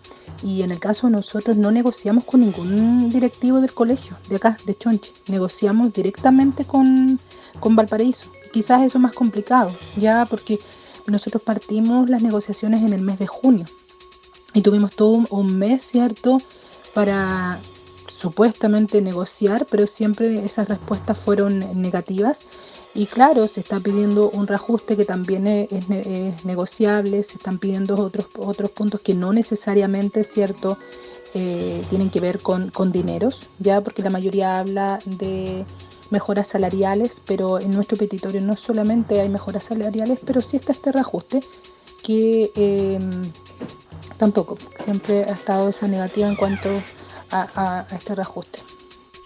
y 0.42 0.62
en 0.62 0.70
el 0.70 0.78
caso 0.78 1.06
de 1.06 1.12
nosotros 1.12 1.56
no 1.56 1.70
negociamos 1.70 2.24
con 2.24 2.40
ningún 2.40 3.10
directivo 3.10 3.60
del 3.60 3.72
colegio 3.72 4.16
de 4.28 4.36
acá, 4.36 4.58
de 4.66 4.76
Chonchi. 4.76 5.12
Negociamos 5.28 5.92
directamente 5.92 6.64
con, 6.64 7.18
con 7.60 7.74
Valparaíso. 7.76 8.28
Quizás 8.52 8.82
eso 8.82 8.98
es 8.98 9.02
más 9.02 9.14
complicado, 9.14 9.72
ya 9.96 10.26
porque 10.26 10.58
nosotros 11.06 11.42
partimos 11.42 12.10
las 12.10 12.22
negociaciones 12.22 12.82
en 12.82 12.92
el 12.92 13.00
mes 13.00 13.18
de 13.18 13.26
junio 13.26 13.66
y 14.52 14.60
tuvimos 14.60 14.94
todo 14.94 15.24
un 15.30 15.58
mes, 15.58 15.82
¿cierto?, 15.82 16.38
para 16.92 17.58
supuestamente 18.06 19.02
negociar, 19.02 19.66
pero 19.68 19.86
siempre 19.86 20.44
esas 20.44 20.68
respuestas 20.68 21.18
fueron 21.18 21.80
negativas 21.80 22.42
y 22.94 23.06
claro, 23.06 23.48
se 23.48 23.60
está 23.60 23.80
pidiendo 23.80 24.30
un 24.30 24.46
reajuste 24.46 24.96
que 24.96 25.04
también 25.04 25.46
es, 25.46 26.44
negociable, 26.44 27.24
se 27.24 27.36
están 27.36 27.58
pidiendo 27.58 27.96
otros, 27.96 28.26
otros 28.38 28.70
puntos 28.70 29.00
que 29.00 29.14
no 29.14 29.32
necesariamente, 29.32 30.22
¿cierto?, 30.24 30.78
eh, 31.36 31.82
tienen 31.90 32.10
que 32.10 32.20
ver 32.20 32.38
con, 32.38 32.70
con 32.70 32.92
dineros, 32.92 33.48
ya 33.58 33.80
porque 33.80 34.02
la 34.04 34.10
mayoría 34.10 34.60
habla 34.60 35.00
de 35.04 35.64
mejoras 36.10 36.46
salariales, 36.46 37.20
pero 37.26 37.58
en 37.58 37.72
nuestro 37.72 37.96
petitorio 37.96 38.40
no 38.40 38.56
solamente 38.56 39.20
hay 39.20 39.28
mejoras 39.28 39.64
salariales, 39.64 40.20
pero 40.24 40.40
sí 40.40 40.56
está 40.56 40.70
este 40.70 40.92
reajuste 40.92 41.40
que 42.04 42.52
em, 42.54 43.32
tampoco, 44.16 44.56
siempre 44.84 45.24
ha 45.24 45.32
estado 45.32 45.70
esa 45.70 45.88
negativa 45.88 46.28
en 46.28 46.36
cuanto 46.36 46.68
a 47.32 47.84
este 47.90 48.14
reajuste. 48.14 48.73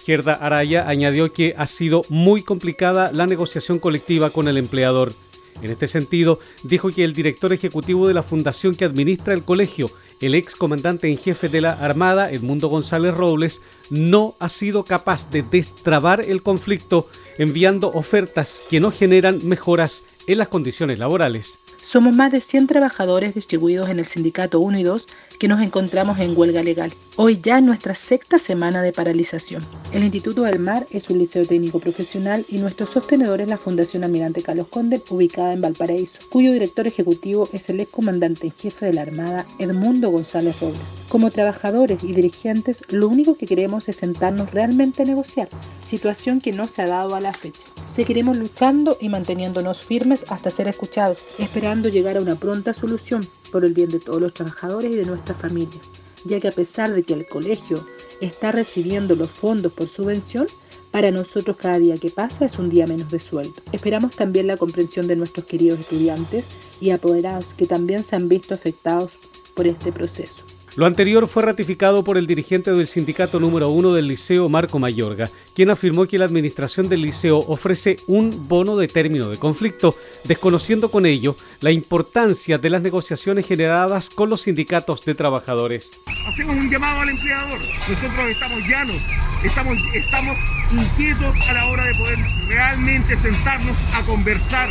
Izquierda 0.09 0.33
Araya 0.41 0.89
añadió 0.89 1.31
que 1.35 1.55
ha 1.59 1.67
sido 1.67 2.03
muy 2.09 2.43
complicada 2.43 3.13
la 3.13 3.27
negociación 3.27 3.79
colectiva 3.79 4.31
con 4.31 4.49
el 4.49 4.57
empleador. 4.57 5.13
En 5.61 5.71
este 5.71 5.87
sentido, 5.87 6.41
dijo 6.63 6.89
que 6.89 7.05
el 7.05 7.13
director 7.13 7.53
ejecutivo 7.53 8.09
de 8.09 8.15
la 8.15 8.23
fundación 8.23 8.75
que 8.75 8.87
administra 8.87 9.35
el 9.35 9.43
colegio, 9.43 9.91
el 10.23 10.35
ex 10.35 10.55
comandante 10.55 11.11
en 11.11 11.19
jefe 11.19 11.51
de 11.51 11.61
la 11.61 11.73
Armada, 11.73 12.33
Edmundo 12.33 12.69
González 12.69 13.13
Robles, 13.13 13.61
no 13.91 14.35
ha 14.39 14.49
sido 14.49 14.83
capaz 14.83 15.29
de 15.29 15.43
destrabar 15.43 16.23
el 16.23 16.43
conflicto 16.43 17.07
enviando 17.37 17.89
ofertas 17.89 18.63
que 18.71 18.81
no 18.81 18.91
generan 18.91 19.47
mejoras 19.47 20.05
en 20.27 20.39
las 20.39 20.49
condiciones 20.49 20.99
laborales. 20.99 21.59
Somos 21.83 22.15
más 22.15 22.33
de 22.33 22.41
100 22.41 22.67
trabajadores 22.67 23.35
distribuidos 23.35 23.89
en 23.89 23.99
el 23.99 24.07
sindicato 24.07 24.59
1 24.59 24.79
y 24.79 24.83
2 24.85 25.07
que 25.39 25.49
nos 25.49 25.61
encontramos 25.61 26.19
en 26.19 26.37
huelga 26.37 26.63
legal. 26.63 26.93
Hoy 27.17 27.41
ya 27.43 27.59
es 27.59 27.65
nuestra 27.65 27.95
sexta 27.95 28.39
semana 28.39 28.83
de 28.83 28.93
paralización. 28.93 29.65
El 29.93 30.05
Instituto 30.05 30.43
del 30.43 30.59
Mar 30.59 30.87
es 30.91 31.11
un 31.11 31.19
liceo 31.19 31.45
técnico 31.47 31.81
profesional 31.81 32.45
y 32.49 32.59
nuestro 32.59 32.87
sostenedor 32.87 33.41
es 33.41 33.49
la 33.49 33.57
Fundación 33.57 34.05
Almirante 34.05 34.43
Carlos 34.43 34.69
Conde, 34.69 35.03
ubicada 35.11 35.53
en 35.53 35.61
Valparaíso, 35.61 36.21
cuyo 36.31 36.53
director 36.53 36.87
ejecutivo 36.87 37.49
es 37.53 37.69
el 37.71 37.81
ex 37.81 37.91
comandante 37.91 38.47
en 38.47 38.53
jefe 38.53 38.87
de 38.87 38.93
la 38.95 39.03
Armada, 39.03 39.47
Edmundo 39.59 40.11
González 40.11 40.61
Robles. 40.61 40.79
Como 41.09 41.31
trabajadores 41.31 42.05
y 42.05 42.13
dirigentes, 42.13 42.83
lo 42.89 43.09
único 43.09 43.37
que 43.37 43.47
queremos 43.47 43.89
es 43.89 43.97
sentarnos 43.97 44.53
realmente 44.53 45.03
a 45.03 45.07
negociar, 45.07 45.49
situación 45.85 46.41
que 46.41 46.53
no 46.53 46.69
se 46.69 46.83
ha 46.83 46.87
dado 46.87 47.15
a 47.15 47.21
la 47.21 47.33
fecha. 47.33 47.67
Seguiremos 47.87 48.37
luchando 48.37 48.99
y 49.01 49.09
manteniéndonos 49.09 49.83
firmes 49.83 50.25
hasta 50.29 50.51
ser 50.51 50.69
escuchados, 50.69 51.19
esperando 51.39 51.89
llegar 51.89 52.17
a 52.17 52.21
una 52.21 52.37
pronta 52.37 52.73
solución 52.73 53.27
por 53.49 53.65
el 53.65 53.75
bien 53.75 53.91
de 53.91 54.01
todos 54.01 54.21
los 54.21 54.35
trabajadores 54.35 54.93
y 54.93 54.97
de 54.97 55.07
nuestras 55.07 55.39
familias, 55.39 55.83
ya 56.25 56.41
que 56.41 56.49
a 56.49 56.53
pesar 56.53 56.93
de 56.93 57.03
que 57.03 57.15
el 57.15 57.27
colegio 57.27 57.85
está 58.21 58.53
recibiendo 58.53 59.15
los 59.17 59.31
fondos 59.31 59.73
por 59.73 59.89
subvención, 59.89 60.47
para 60.91 61.11
nosotros 61.11 61.57
cada 61.57 61.79
día 61.79 61.99
que 61.99 62.11
pasa 62.11 62.47
es 62.47 62.59
un 62.59 62.71
día 62.71 62.87
menos 62.87 63.11
de 63.11 63.21
sueldo. 63.21 63.55
Esperamos 63.73 64.17
también 64.17 64.47
la 64.47 64.57
comprensión 64.57 65.07
de 65.07 65.17
nuestros 65.17 65.47
queridos 65.47 65.81
estudiantes 65.81 66.47
y 66.81 66.91
apoderados 66.91 67.53
que 67.55 67.67
también 67.67 68.05
se 68.05 68.17
han 68.17 68.29
visto 68.29 68.55
afectados 68.55 69.19
por 69.55 69.67
este 69.67 69.93
proceso. 69.93 70.45
Lo 70.79 70.87
anterior 70.87 71.27
fue 71.27 71.43
ratificado 71.43 72.05
por 72.05 72.17
el 72.19 72.29
dirigente 72.29 72.71
del 72.71 72.87
sindicato 72.87 73.41
número 73.41 73.69
uno 73.69 73.93
del 73.93 74.07
liceo, 74.07 74.49
Marco 74.49 74.79
Mayorga, 74.79 75.29
quien 75.53 75.71
afirmó 75.71 76.07
que 76.07 76.19
la 76.19 76.25
administración 76.25 76.89
del 76.89 77.03
liceo 77.03 77.39
ofrece 77.49 77.97
un 78.07 78.47
bono 78.47 78.77
de 78.77 78.87
término 78.87 79.29
de 79.29 79.39
conflicto, 79.39 79.97
desconociendo 80.23 80.89
con 80.89 81.05
ello 81.05 81.35
la 81.63 81.73
importancia 81.73 82.59
de 82.59 82.71
las 82.71 82.81
negociaciones 82.81 83.45
generadas 83.45 84.09
con 84.09 84.31
los 84.31 84.43
sindicatos 84.43 85.05
de 85.05 85.17
trabajadores. 85.17 85.91
Hacemos 86.29 86.55
un 86.55 86.71
llamado 86.71 87.01
al 87.01 87.09
empleador. 87.09 87.59
Nosotros 87.59 88.31
estamos 88.31 88.61
llanos, 88.69 89.03
estamos, 89.43 89.79
estamos 89.97 90.39
inquietos 90.71 91.49
a 91.49 91.55
la 91.55 91.67
hora 91.67 91.87
de 91.87 91.95
poder 91.97 92.19
realmente 92.47 93.17
sentarnos 93.17 93.77
a 93.97 94.07
conversar 94.07 94.69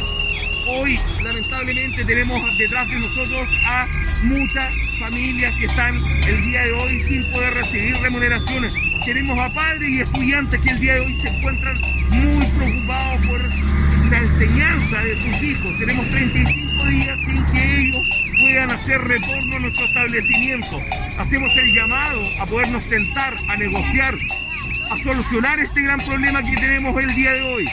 Hoy, 0.70 1.00
lamentablemente, 1.24 2.04
tenemos 2.04 2.58
detrás 2.58 2.90
de 2.90 3.00
nosotros 3.00 3.48
a 3.66 3.88
muchas 4.24 4.74
familias 5.00 5.56
que 5.56 5.66
están 5.66 5.96
el 5.96 6.42
día 6.42 6.64
de 6.66 6.72
hoy 6.74 7.00
sin 7.08 7.24
poder 7.32 7.54
recibir 7.54 7.96
remuneraciones. 8.02 8.74
Tenemos 9.06 9.40
a 9.40 9.50
padres 9.54 9.90
y 9.90 10.02
estudiantes 10.02 10.60
que 10.60 10.70
el 10.70 10.80
día 10.82 10.96
de 10.96 11.00
hoy 11.00 11.16
se 11.22 11.30
encuentran 11.30 11.80
muy 12.10 12.46
preocupados 12.46 13.26
por 13.28 13.42
la 14.12 14.18
enseñanza 14.18 15.04
de 15.04 15.16
sus 15.16 15.44
hijos. 15.44 15.80
Tenemos 15.80 16.10
35 16.10 16.86
días 16.86 17.18
sin 17.26 17.46
que 17.46 17.80
ellos 17.80 18.10
puedan 18.42 18.70
hacer 18.70 19.02
retorno 19.02 19.56
a 19.56 19.60
nuestro 19.60 19.86
establecimiento. 19.86 20.82
Hacemos 21.18 21.56
el 21.56 21.74
llamado 21.74 22.22
a 22.42 22.46
podernos 22.46 22.84
sentar, 22.84 23.38
a 23.48 23.56
negociar, 23.56 24.16
a 24.92 24.98
solucionar 24.98 25.60
este 25.62 25.82
gran 25.82 26.00
problema 26.00 26.44
que 26.44 26.58
tenemos 26.58 27.02
el 27.02 27.16
día 27.16 27.32
de 27.32 27.42
hoy. 27.42 27.66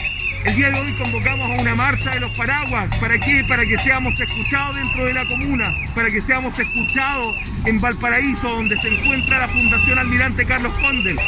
El 0.45 0.57
día 0.57 0.71
de 0.71 0.79
hoy 0.79 0.93
convocamos 0.93 1.51
a 1.51 1.63
una 1.63 1.75
marcha 1.75 2.11
de 2.11 2.21
los 2.21 2.31
paraguas. 2.33 2.95
¿Para 2.99 3.19
qué? 3.19 3.43
Para 3.45 3.65
que 3.65 3.79
seamos 3.79 4.21
escuchados 4.21 4.77
dentro 4.77 5.07
de 5.07 5.15
la 5.15 5.25
comuna, 5.25 5.75
para 5.95 6.11
que 6.11 6.21
seamos 6.21 6.59
escuchados 6.59 7.35
en 7.65 7.81
Valparaíso, 7.81 8.51
donde 8.51 8.79
se 8.79 8.89
encuentra 8.89 9.39
la 9.39 9.49
Fundación 9.49 9.99
Almirante 9.99 10.45
Carlos 10.45 10.75
Condel. 10.75 11.19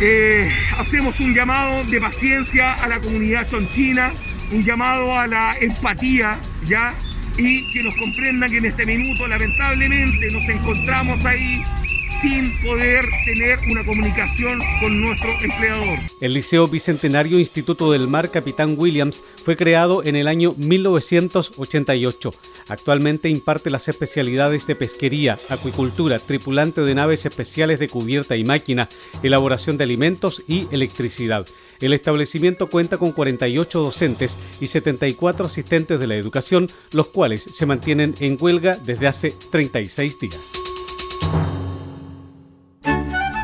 Eh, 0.00 0.50
hacemos 0.78 1.20
un 1.20 1.34
llamado 1.34 1.84
de 1.84 2.00
paciencia 2.00 2.72
a 2.72 2.88
la 2.88 3.00
comunidad 3.00 3.48
chonchina, 3.50 4.12
un 4.50 4.64
llamado 4.64 5.18
a 5.18 5.26
la 5.26 5.54
empatía, 5.60 6.38
¿ya? 6.66 6.94
Y 7.36 7.70
que 7.70 7.82
nos 7.82 7.94
comprendan 7.96 8.50
que 8.50 8.58
en 8.58 8.64
este 8.64 8.86
minuto, 8.86 9.28
lamentablemente, 9.28 10.30
nos 10.30 10.48
encontramos 10.48 11.22
ahí 11.26 11.62
sin 12.24 12.56
poder 12.62 13.04
tener 13.26 13.58
una 13.70 13.84
comunicación 13.84 14.58
con 14.80 14.98
nuestro 14.98 15.28
empleador. 15.42 15.98
El 16.22 16.32
Liceo 16.32 16.66
Bicentenario 16.66 17.38
Instituto 17.38 17.92
del 17.92 18.08
Mar 18.08 18.30
Capitán 18.30 18.76
Williams 18.78 19.22
fue 19.44 19.58
creado 19.58 20.02
en 20.02 20.16
el 20.16 20.26
año 20.26 20.54
1988. 20.56 22.32
Actualmente 22.68 23.28
imparte 23.28 23.68
las 23.68 23.88
especialidades 23.88 24.66
de 24.66 24.74
pesquería, 24.74 25.38
acuicultura, 25.50 26.18
tripulante 26.18 26.80
de 26.80 26.94
naves 26.94 27.26
especiales 27.26 27.78
de 27.78 27.90
cubierta 27.90 28.36
y 28.36 28.44
máquina, 28.44 28.88
elaboración 29.22 29.76
de 29.76 29.84
alimentos 29.84 30.42
y 30.48 30.66
electricidad. 30.70 31.46
El 31.82 31.92
establecimiento 31.92 32.70
cuenta 32.70 32.96
con 32.96 33.12
48 33.12 33.80
docentes 33.80 34.38
y 34.62 34.68
74 34.68 35.44
asistentes 35.44 36.00
de 36.00 36.06
la 36.06 36.14
educación, 36.14 36.70
los 36.92 37.08
cuales 37.08 37.42
se 37.42 37.66
mantienen 37.66 38.14
en 38.20 38.38
huelga 38.40 38.78
desde 38.82 39.08
hace 39.08 39.34
36 39.50 40.18
días. 40.18 40.64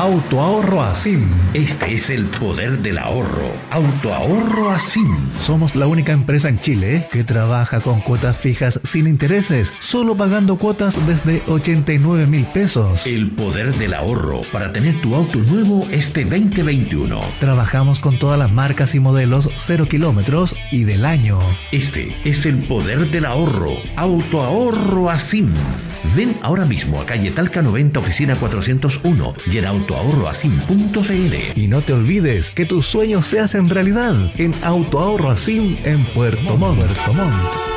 Autoahorro 0.00 0.80
Asim. 0.82 1.26
Este 1.52 1.92
es 1.92 2.08
el 2.08 2.24
poder 2.24 2.78
del 2.78 2.96
ahorro. 2.96 3.52
Autoahorro 3.70 4.70
Asim. 4.70 5.14
Somos 5.44 5.76
la 5.76 5.86
única 5.86 6.12
empresa 6.12 6.48
en 6.48 6.58
Chile 6.58 7.06
que 7.12 7.22
trabaja 7.22 7.82
con 7.82 8.00
cuotas 8.00 8.38
fijas 8.38 8.80
sin 8.82 9.06
intereses, 9.06 9.74
solo 9.78 10.16
pagando 10.16 10.56
cuotas 10.56 11.06
desde 11.06 11.42
89 11.48 12.26
mil 12.26 12.46
pesos. 12.46 13.06
El 13.06 13.28
poder 13.28 13.74
del 13.74 13.92
ahorro 13.92 14.40
para 14.50 14.72
tener 14.72 14.98
tu 15.02 15.14
auto 15.14 15.38
nuevo 15.40 15.86
este 15.90 16.24
2021. 16.24 17.20
Trabajamos 17.38 18.00
con 18.00 18.18
todas 18.18 18.38
las 18.38 18.50
marcas 18.50 18.94
y 18.94 19.00
modelos 19.00 19.50
0 19.58 19.86
kilómetros 19.86 20.56
y 20.72 20.84
del 20.84 21.04
año. 21.04 21.40
Este 21.72 22.16
es 22.24 22.46
el 22.46 22.56
poder 22.64 23.10
del 23.10 23.26
ahorro. 23.26 23.74
Autoahorro 23.96 25.10
Asim. 25.10 25.52
Ven 26.16 26.34
ahora 26.40 26.64
mismo 26.64 27.02
a 27.02 27.04
calle 27.04 27.30
Talca 27.30 27.60
90, 27.60 28.00
oficina 28.00 28.40
401 28.40 29.34
y 29.52 29.58
en 29.58 29.66
autoahorroasim.cl. 29.96 31.58
Y 31.58 31.68
no 31.68 31.80
te 31.80 31.92
olvides 31.92 32.50
que 32.50 32.66
tus 32.66 32.86
sueños 32.86 33.26
se 33.26 33.40
hacen 33.40 33.68
realidad 33.68 34.14
en 34.38 34.54
Autoahorro 34.62 35.30
Asim 35.30 35.76
en 35.84 36.04
Puerto 36.06 36.56
Montt. 36.56 36.80
Puerto 36.80 37.14
Montt. 37.14 37.70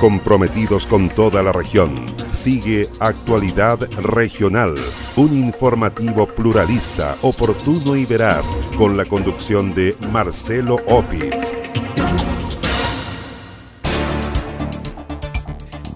comprometidos 0.00 0.84
con 0.84 1.10
toda 1.10 1.44
la 1.44 1.52
región. 1.52 2.12
Sigue 2.32 2.90
Actualidad 2.98 3.88
Regional, 3.98 4.74
un 5.14 5.32
informativo 5.32 6.26
pluralista, 6.26 7.16
oportuno 7.22 7.94
y 7.94 8.04
veraz, 8.04 8.52
con 8.76 8.96
la 8.96 9.04
conducción 9.04 9.72
de 9.74 9.96
Marcelo 10.10 10.80
Opitz. 10.88 11.52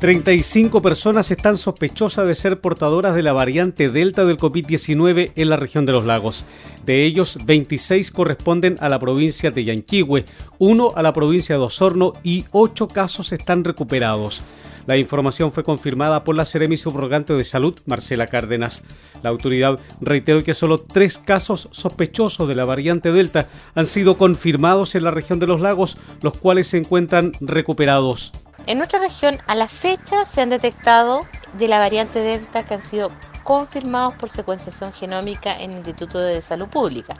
35 0.06 0.82
personas 0.82 1.32
están 1.32 1.56
sospechosas 1.56 2.28
de 2.28 2.36
ser 2.36 2.60
portadoras 2.60 3.16
de 3.16 3.24
la 3.24 3.32
variante 3.32 3.88
Delta 3.88 4.24
del 4.24 4.36
COVID-19 4.36 5.32
en 5.34 5.48
la 5.48 5.56
región 5.56 5.84
de 5.84 5.90
los 5.90 6.04
lagos. 6.04 6.44
De 6.84 7.02
ellos, 7.02 7.38
26 7.44 8.12
corresponden 8.12 8.76
a 8.78 8.88
la 8.88 9.00
provincia 9.00 9.50
de 9.50 9.64
Yanquihue, 9.64 10.24
uno 10.60 10.92
a 10.94 11.02
la 11.02 11.12
provincia 11.12 11.56
de 11.56 11.64
Osorno 11.64 12.12
y 12.22 12.44
8 12.52 12.86
casos 12.86 13.32
están 13.32 13.64
recuperados. 13.64 14.42
La 14.86 14.96
información 14.96 15.50
fue 15.50 15.64
confirmada 15.64 16.22
por 16.22 16.36
la 16.36 16.44
Seremi 16.44 16.76
Subrogante 16.76 17.32
de 17.32 17.42
Salud, 17.42 17.74
Marcela 17.86 18.28
Cárdenas. 18.28 18.84
La 19.24 19.30
autoridad 19.30 19.80
reiteró 20.00 20.44
que 20.44 20.54
solo 20.54 20.78
tres 20.78 21.18
casos 21.18 21.68
sospechosos 21.72 22.46
de 22.46 22.54
la 22.54 22.64
variante 22.64 23.10
Delta 23.10 23.48
han 23.74 23.86
sido 23.86 24.18
confirmados 24.18 24.94
en 24.94 25.02
la 25.02 25.10
región 25.10 25.40
de 25.40 25.48
los 25.48 25.60
lagos, 25.60 25.98
los 26.22 26.38
cuales 26.38 26.68
se 26.68 26.78
encuentran 26.78 27.32
recuperados. 27.40 28.32
En 28.66 28.78
nuestra 28.78 28.98
región, 28.98 29.38
a 29.46 29.54
la 29.54 29.68
fecha, 29.68 30.24
se 30.24 30.40
han 30.40 30.50
detectado 30.50 31.26
de 31.56 31.68
la 31.68 31.78
variante 31.78 32.18
Delta 32.18 32.64
que 32.64 32.74
han 32.74 32.82
sido 32.82 33.12
confirmados 33.44 34.14
por 34.14 34.28
secuenciación 34.28 34.92
genómica 34.92 35.54
en 35.54 35.70
el 35.70 35.76
Instituto 35.76 36.18
de 36.18 36.42
Salud 36.42 36.66
Pública 36.66 37.16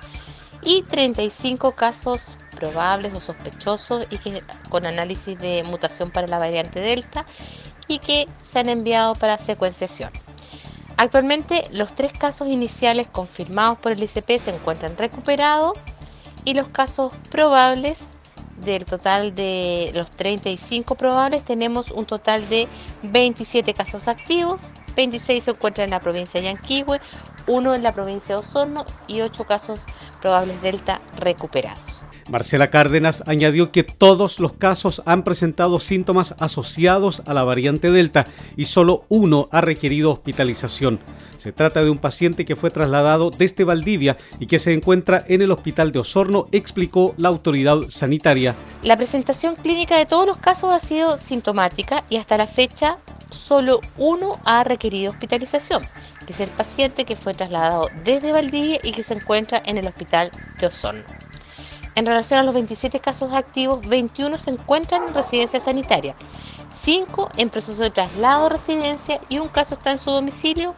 y 0.61 0.83
35 0.83 1.73
casos 1.77 2.37
probables 2.57 3.15
o 3.15 3.21
sospechosos 3.21 4.09
y 4.11 4.19
que 4.19 4.43
con 4.71 4.87
análisis 4.87 5.39
de 5.39 5.63
mutación 5.65 6.11
para 6.11 6.27
la 6.27 6.39
variante 6.39 6.81
Delta 6.81 7.25
y 7.87 8.01
que 8.01 8.27
se 8.43 8.59
han 8.59 8.69
enviado 8.69 9.15
para 9.15 9.39
secuenciación. 9.39 10.11
Actualmente 10.97 11.63
los 11.71 11.95
tres 11.95 12.13
casos 12.13 12.49
iniciales 12.49 13.07
confirmados 13.07 13.79
por 13.79 13.93
el 13.93 14.03
ICP 14.03 14.41
se 14.41 14.51
encuentran 14.51 14.97
recuperados 14.97 15.79
y 16.45 16.55
los 16.55 16.69
casos 16.69 17.13
probables 17.31 18.09
del 18.57 18.85
total 18.85 19.35
de 19.35 19.91
los 19.95 20.11
35 20.11 20.95
probables 20.95 21.45
tenemos 21.45 21.91
un 21.91 22.07
total 22.07 22.49
de 22.49 22.69
27 23.03 23.75
casos 23.75 24.09
activos, 24.09 24.63
26 24.97 25.45
se 25.45 25.51
encuentran 25.51 25.85
en 25.85 25.91
la 25.91 26.01
provincia 26.01 26.41
de 26.41 26.47
Yanquihue, 26.47 27.01
uno 27.47 27.75
en 27.75 27.83
la 27.83 27.93
provincia 27.93 28.35
de 28.35 28.41
Osorno 28.41 28.85
y 29.07 29.21
8 29.21 29.45
casos 29.45 29.81
probables 30.21 30.61
Delta 30.63 31.01
recuperados. 31.17 32.06
Marcela 32.29 32.71
Cárdenas 32.71 33.23
añadió 33.27 33.71
que 33.71 33.85
todos 33.85 34.41
los 34.41 34.53
casos 34.53 35.03
han 35.07 35.23
presentado 35.23 35.79
síntomas 35.79 36.35
asociados 36.41 37.23
a 37.27 37.35
la 37.35 37.45
variante 37.45 37.91
Delta 37.91 38.25
y 38.57 38.65
solo 38.65 39.05
uno 39.09 39.49
ha 39.53 39.61
requerido 39.61 40.11
hospitalización. 40.11 40.99
Se 41.39 41.53
trata 41.53 41.85
de 41.85 41.91
un 41.91 41.99
paciente 41.99 42.45
que 42.45 42.57
fue 42.57 42.71
trasladado 42.71 43.31
desde 43.31 43.63
Valdivia 43.63 44.17
y 44.41 44.47
que 44.47 44.59
se 44.59 44.73
encuentra 44.73 45.25
en 45.29 45.43
el 45.43 45.53
hospital 45.53 45.93
de 45.93 46.01
Osorno, 46.01 46.49
explicó 46.51 47.15
la 47.19 47.29
autoridad 47.29 47.83
sanitaria. 47.89 48.57
La 48.83 48.97
presentación 48.97 49.55
clínica 49.55 49.97
de 49.97 50.07
todos 50.07 50.27
los 50.27 50.39
casos 50.39 50.73
ha 50.73 50.81
sido 50.81 51.19
sintomática 51.19 52.03
y 52.11 52.17
hasta 52.17 52.37
la 52.37 52.49
fecha 52.49 52.99
solo 53.31 53.81
uno 53.97 54.41
ha 54.45 54.65
requerido 54.65 55.13
hospitalización, 55.13 55.83
que 56.27 56.33
es 56.33 56.41
el 56.41 56.51
paciente 56.51 57.05
que 57.05 57.15
fue 57.15 57.35
trasladado 57.35 57.89
desde 58.05 58.33
Valdivia 58.33 58.81
y 58.83 58.91
que 58.91 59.05
se 59.05 59.15
encuentra 59.15 59.63
en 59.65 59.79
el 59.79 59.87
hospital 59.87 60.33
de 60.59 60.67
Osorno. 60.67 61.05
En 61.97 62.05
relación 62.05 62.39
a 62.39 62.43
los 62.43 62.53
27 62.53 63.01
casos 63.01 63.33
activos, 63.33 63.81
21 63.89 64.37
se 64.37 64.51
encuentran 64.51 65.09
en 65.09 65.15
residencia 65.15 65.59
sanitaria, 65.61 66.15
5 66.83 67.31
en 67.39 67.49
proceso 67.49 67.83
de 67.83 67.91
traslado 67.91 68.47
a 68.47 68.49
residencia 68.51 69.19
y 69.31 69.39
un 69.39 69.49
caso 69.49 69.75
está 69.75 69.93
en 69.93 69.99
su 69.99 70.11
domicilio 70.11 70.75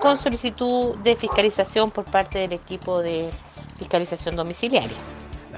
con 0.00 0.16
solicitud 0.16 0.96
de 1.04 1.14
fiscalización 1.14 1.90
por 1.90 2.06
parte 2.06 2.38
del 2.38 2.54
equipo 2.54 3.00
de 3.00 3.30
fiscalización 3.76 4.34
domiciliaria. 4.34 4.96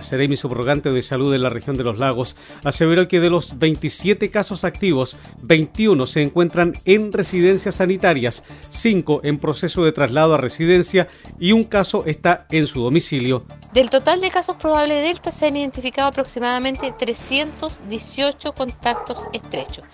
Seremi 0.05 0.37
Subrogante 0.37 0.91
de 0.91 1.03
Salud 1.03 1.33
de 1.33 1.39
la 1.39 1.49
región 1.49 1.77
de 1.77 1.85
los 1.85 1.99
lagos 1.99 2.37
aseveró 2.63 3.09
que 3.09 3.21
de 3.21 3.31
los 3.31 3.59
27 3.59 4.31
casos 4.31 4.65
activos, 4.65 5.17
21 5.43 6.07
se 6.07 6.23
encuentran 6.23 6.75
en 6.85 7.13
residencias 7.13 7.77
sanitarias, 7.77 8.45
5 8.71 9.23
en 9.25 9.39
proceso 9.39 9.85
de 9.85 9.93
traslado 9.93 10.35
a 10.35 10.39
residencia 10.39 11.09
y 11.39 11.53
un 11.53 11.65
caso 11.65 12.05
está 12.07 12.47
en 12.51 12.67
su 12.67 12.83
domicilio. 12.83 13.45
Del 13.73 13.91
total 13.91 14.21
de 14.21 14.31
casos 14.31 14.57
probables 14.57 14.99
de 14.99 15.09
Delta 15.09 15.33
se 15.33 15.47
han 15.47 15.57
identificado 15.57 16.09
aproximadamente 16.09 16.93
318 16.97 18.53
contactos 18.53 19.25
estrechos. 19.33 19.85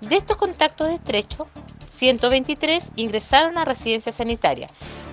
De 0.00 0.16
estos 0.16 0.36
contactos 0.36 0.90
estrechos, 0.90 1.46
123 1.90 2.92
ingresaron 2.96 3.56
a 3.58 3.64
residencia 3.64 4.12
sanitaria, 4.12 4.68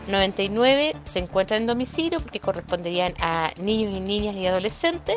99 0.08 0.96
se 1.04 1.20
encuentran 1.20 1.62
en 1.62 1.68
domicilio 1.68 2.20
porque 2.20 2.40
corresponderían 2.40 3.14
a 3.20 3.52
niños 3.62 3.96
y 3.96 4.00
niñas 4.00 4.36
y 4.36 4.48
adolescentes 4.48 5.16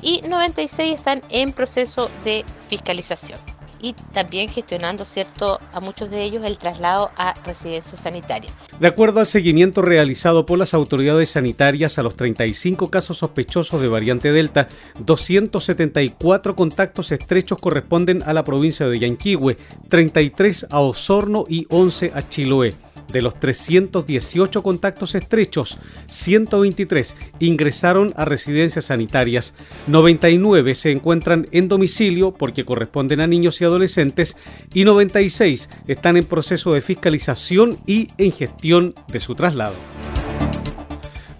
y 0.00 0.22
96 0.22 0.94
están 0.94 1.20
en 1.30 1.52
proceso 1.52 2.10
de 2.24 2.44
fiscalización 2.68 3.38
y 3.82 3.94
también 4.12 4.48
gestionando, 4.48 5.04
¿cierto?, 5.04 5.60
a 5.72 5.80
muchos 5.80 6.08
de 6.08 6.22
ellos 6.22 6.44
el 6.44 6.56
traslado 6.56 7.10
a 7.16 7.34
residencias 7.44 8.00
sanitarias. 8.00 8.52
De 8.78 8.86
acuerdo 8.86 9.20
al 9.20 9.26
seguimiento 9.26 9.82
realizado 9.82 10.46
por 10.46 10.58
las 10.58 10.72
autoridades 10.72 11.30
sanitarias 11.30 11.98
a 11.98 12.02
los 12.04 12.16
35 12.16 12.88
casos 12.90 13.18
sospechosos 13.18 13.82
de 13.82 13.88
variante 13.88 14.32
Delta, 14.32 14.68
274 15.00 16.54
contactos 16.56 17.10
estrechos 17.10 17.58
corresponden 17.58 18.22
a 18.22 18.32
la 18.32 18.44
provincia 18.44 18.86
de 18.86 19.00
Yanquihue, 19.00 19.56
33 19.88 20.68
a 20.70 20.80
Osorno 20.80 21.44
y 21.48 21.66
11 21.68 22.12
a 22.14 22.28
Chiloé. 22.28 22.74
De 23.10 23.22
los 23.22 23.38
318 23.38 24.62
contactos 24.62 25.14
estrechos, 25.14 25.78
123 26.06 27.16
ingresaron 27.40 28.12
a 28.16 28.24
residencias 28.24 28.86
sanitarias, 28.86 29.54
99 29.86 30.74
se 30.74 30.90
encuentran 30.90 31.46
en 31.52 31.68
domicilio 31.68 32.32
porque 32.32 32.64
corresponden 32.64 33.20
a 33.20 33.26
niños 33.26 33.60
y 33.60 33.64
adolescentes 33.64 34.36
y 34.74 34.84
96 34.84 35.68
están 35.86 36.16
en 36.16 36.24
proceso 36.24 36.72
de 36.72 36.80
fiscalización 36.80 37.78
y 37.86 38.08
en 38.18 38.32
gestión 38.32 38.94
de 39.12 39.20
su 39.20 39.34
traslado. 39.34 39.74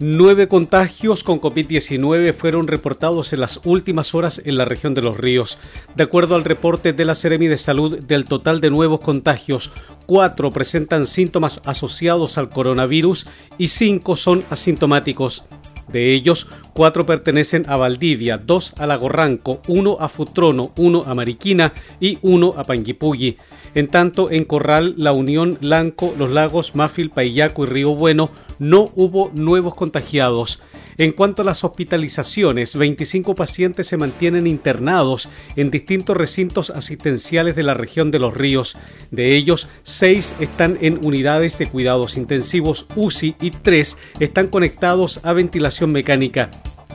Nueve 0.05 0.49
contagios 0.49 1.23
con 1.23 1.41
COVID-19 1.41 2.35
fueron 2.35 2.67
reportados 2.67 3.33
en 3.33 3.39
las 3.39 3.61
últimas 3.63 4.17
horas 4.17 4.43
en 4.45 4.57
la 4.57 4.65
región 4.65 4.95
de 4.95 5.01
los 5.01 5.17
ríos. 5.17 5.61
De 5.95 6.03
acuerdo 6.03 6.35
al 6.35 6.43
reporte 6.43 6.93
de 6.93 7.05
la 7.05 7.15
Seremi 7.15 7.47
de 7.47 7.57
Salud, 7.57 8.01
del 8.01 8.25
total 8.25 8.61
de 8.61 8.71
nuevos 8.71 8.99
contagios, 8.99 9.71
cuatro 10.07 10.51
presentan 10.51 11.07
síntomas 11.07 11.63
asociados 11.67 12.37
al 12.37 12.49
coronavirus 12.49 13.29
y 13.59 13.69
cinco 13.69 14.17
son 14.17 14.43
asintomáticos. 14.51 15.45
De 15.89 16.13
ellos, 16.13 16.47
cuatro 16.73 17.07
pertenecen 17.07 17.65
a 17.69 17.77
Valdivia, 17.77 18.39
dos 18.39 18.75
a 18.79 18.87
Lago 18.87 19.09
Ranco, 19.09 19.61
uno 19.69 19.97
a 20.01 20.09
Futrono, 20.09 20.73
uno 20.77 21.05
a 21.07 21.15
Mariquina 21.15 21.73
y 22.01 22.19
uno 22.23 22.55
a 22.57 22.65
Panguipulli. 22.65 23.37
En 23.75 23.89
tanto, 23.89 24.31
en 24.31 24.45
Corral, 24.45 24.95
La 24.99 25.13
Unión, 25.13 25.57
Lanco, 25.61 26.15
Los 26.19 26.31
Lagos, 26.31 26.75
Máfil, 26.75 27.11
Paillaco 27.11 27.65
y 27.65 27.67
Río 27.67 27.95
Bueno 27.95 28.31
no 28.59 28.85
hubo 28.95 29.31
nuevos 29.35 29.75
contagiados. 29.75 30.61
En 30.99 31.13
cuanto 31.13 31.43
a 31.43 31.45
las 31.45 31.65
hospitalizaciones, 31.65 32.77
25 32.77 33.35
pacientes 33.35 33.87
se 33.87 33.97
mantienen 33.97 34.47
internados 34.47 35.29
en 35.57 35.71
distintos 35.71 36.17
recintos 36.17 36.71
asistenciales 36.71 37.57
de 37.57 37.63
la 37.63 37.75
región 37.75 38.11
de 38.11 38.19
los 38.19 38.35
ríos. 38.35 38.77
De 39.11 39.35
ellos, 39.35 39.69
6 39.85 40.35
están 40.41 40.79
en 40.81 41.05
unidades 41.05 41.57
de 41.59 41.67
cuidados 41.67 42.17
intensivos 42.17 42.87
UCI 42.95 43.37
y 43.41 43.51
3 43.51 43.97
están 44.21 44.49
conectados 44.49 45.21
a 45.23 45.33
ventilación 45.33 45.93
mecánica. 45.93 46.51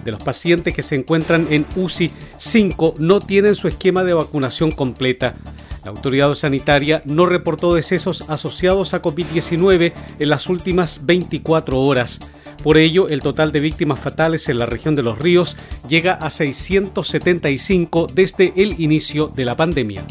De 0.06 0.12
los 0.12 0.24
pacientes 0.24 0.74
que 0.74 0.84
se 0.84 0.96
encuentran 0.96 1.48
en 1.50 1.66
UCI, 1.76 2.12
5 2.38 2.94
no 3.00 3.20
tienen 3.20 3.56
su 3.56 3.68
esquema 3.68 4.04
de 4.04 4.14
vacunación 4.14 4.72
completa. 4.72 5.36
La 5.84 5.92
autoridad 5.92 6.34
sanitaria 6.36 7.02
no 7.06 7.26
reportó 7.26 7.74
decesos 7.74 8.26
asociados 8.28 8.94
a 8.94 9.02
COVID-19 9.02 9.94
en 10.20 10.30
las 10.30 10.48
últimas 10.48 11.06
24 11.06 11.80
horas. 11.80 12.20
Por 12.64 12.78
ello, 12.78 13.08
el 13.08 13.22
total 13.22 13.52
de 13.52 13.60
víctimas 13.60 14.00
fatales 14.00 14.50
en 14.50 14.58
la 14.58 14.66
región 14.66 14.96
de 14.96 15.04
los 15.04 15.20
ríos 15.20 15.58
llega 15.88 16.14
a 16.14 16.30
675 16.30 18.08
desde 18.14 18.54
el 18.56 18.80
inicio 18.80 19.28
de 19.28 19.46
la 19.46 19.56
pandemia. 19.56 20.04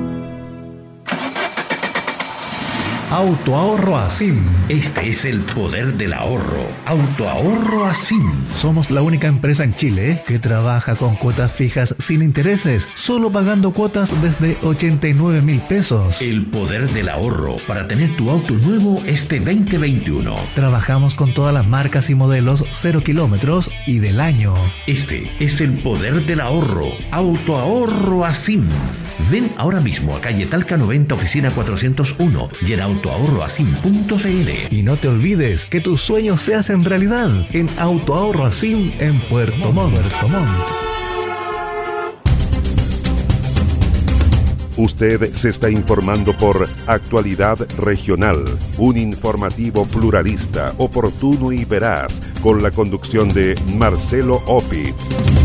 Autoahorro 3.11 3.97
Asim. 3.97 4.37
Este 4.69 5.09
es 5.09 5.25
el 5.25 5.41
poder 5.41 5.95
del 5.95 6.13
ahorro. 6.13 6.63
Autoahorro 6.85 7.85
Asim. 7.85 8.31
Somos 8.57 8.89
la 8.89 9.01
única 9.01 9.27
empresa 9.27 9.65
en 9.65 9.75
Chile 9.75 10.23
que 10.25 10.39
trabaja 10.39 10.95
con 10.95 11.17
cuotas 11.17 11.51
fijas 11.51 11.93
sin 11.99 12.21
intereses, 12.21 12.87
solo 12.95 13.29
pagando 13.29 13.73
cuotas 13.73 14.13
desde 14.21 14.57
89 14.63 15.41
mil 15.41 15.59
pesos. 15.59 16.21
El 16.21 16.45
poder 16.45 16.89
del 16.91 17.09
ahorro 17.09 17.57
para 17.67 17.85
tener 17.85 18.15
tu 18.15 18.29
auto 18.29 18.53
nuevo 18.53 19.03
este 19.05 19.41
2021. 19.41 20.33
Trabajamos 20.55 21.13
con 21.13 21.33
todas 21.33 21.53
las 21.53 21.67
marcas 21.67 22.09
y 22.09 22.15
modelos 22.15 22.63
0 22.71 23.01
kilómetros 23.03 23.71
y 23.85 23.99
del 23.99 24.21
año. 24.21 24.53
Este 24.87 25.29
es 25.41 25.59
el 25.59 25.79
poder 25.79 26.25
del 26.25 26.39
ahorro. 26.39 26.87
Autoahorro 27.11 28.23
Asim. 28.23 28.69
Ven 29.29 29.51
ahora 29.57 29.81
mismo 29.81 30.15
a 30.15 30.21
calle 30.21 30.45
Talca 30.45 30.77
90, 30.77 31.13
oficina 31.13 31.51
401 31.51 32.49
y 32.65 32.73
en 32.73 32.81
autoahorroasim.cl. 33.01 34.73
Y 34.73 34.83
no 34.83 34.97
te 34.97 35.07
olvides 35.07 35.65
que 35.65 35.81
tus 35.81 36.01
sueños 36.01 36.41
se 36.41 36.55
hacen 36.55 36.85
realidad 36.85 37.29
en 37.51 37.69
Autoahorro 37.79 38.45
Asim 38.45 38.91
en 38.99 39.19
Puerto 39.21 39.71
Montt. 39.71 39.99
Usted 44.77 45.33
se 45.33 45.49
está 45.49 45.69
informando 45.69 46.33
por 46.33 46.67
Actualidad 46.87 47.57
Regional, 47.77 48.45
un 48.77 48.97
informativo 48.97 49.85
pluralista, 49.85 50.73
oportuno 50.77 51.51
y 51.51 51.65
veraz, 51.65 52.19
con 52.41 52.63
la 52.63 52.71
conducción 52.71 53.31
de 53.33 53.55
Marcelo 53.77 54.41
Opitz. 54.47 55.40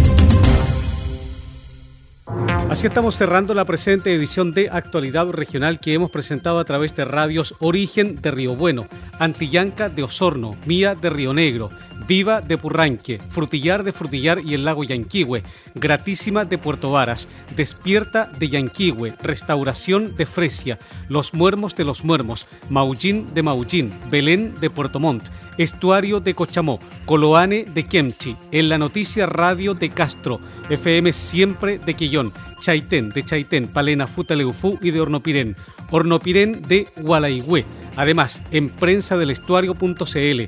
Así 2.76 2.86
estamos 2.86 3.16
cerrando 3.16 3.54
la 3.54 3.64
presente 3.64 4.14
edición 4.14 4.52
de 4.52 4.68
Actualidad 4.68 5.30
Regional 5.30 5.80
que 5.80 5.94
hemos 5.94 6.10
presentado 6.10 6.58
a 6.58 6.64
través 6.66 6.94
de 6.94 7.06
radios 7.06 7.54
Origen 7.58 8.20
de 8.20 8.30
Río 8.30 8.54
Bueno, 8.54 8.86
Antillanca 9.18 9.88
de 9.88 10.02
Osorno, 10.02 10.54
Mía 10.66 10.94
de 10.94 11.08
Río 11.08 11.32
Negro, 11.32 11.70
Viva 12.06 12.42
de 12.42 12.58
Purranque, 12.58 13.18
Frutillar 13.30 13.82
de 13.82 13.92
Frutillar 13.92 14.40
y 14.44 14.52
el 14.52 14.66
lago 14.66 14.84
Yanquihue, 14.84 15.42
Gratísima 15.74 16.44
de 16.44 16.58
Puerto 16.58 16.90
Varas, 16.90 17.30
Despierta 17.56 18.30
de 18.38 18.50
Yanquihue, 18.50 19.14
Restauración 19.22 20.14
de 20.14 20.26
Fresia, 20.26 20.78
Los 21.08 21.32
Muermos 21.32 21.76
de 21.76 21.84
los 21.84 22.04
Muermos, 22.04 22.46
Maullín 22.68 23.32
de 23.32 23.42
Maullín, 23.42 23.90
Belén 24.10 24.54
de 24.60 24.68
Puerto 24.68 25.00
Montt, 25.00 25.30
Estuario 25.58 26.20
de 26.20 26.34
Cochamó, 26.34 26.80
Coloane 27.04 27.64
de 27.64 27.86
Kemchi, 27.86 28.36
en 28.52 28.68
la 28.68 28.78
noticia 28.78 29.26
radio 29.26 29.74
de 29.74 29.90
Castro, 29.90 30.40
FM 30.70 31.12
Siempre 31.12 31.78
de 31.78 31.94
Quillón, 31.94 32.32
Chaitén 32.60 33.10
de 33.10 33.22
Chaitén, 33.22 33.68
Palena 33.68 34.06
Futaleufú 34.06 34.78
y 34.82 34.90
de 34.90 35.00
Hornopirén, 35.00 35.56
Hornopirén 35.90 36.62
de 36.62 36.88
Gualaigüe. 36.96 37.64
Además, 37.96 38.42
en 38.50 38.68
prensa 38.68 39.16
del 39.16 39.30
estuario.cl, 39.30 40.42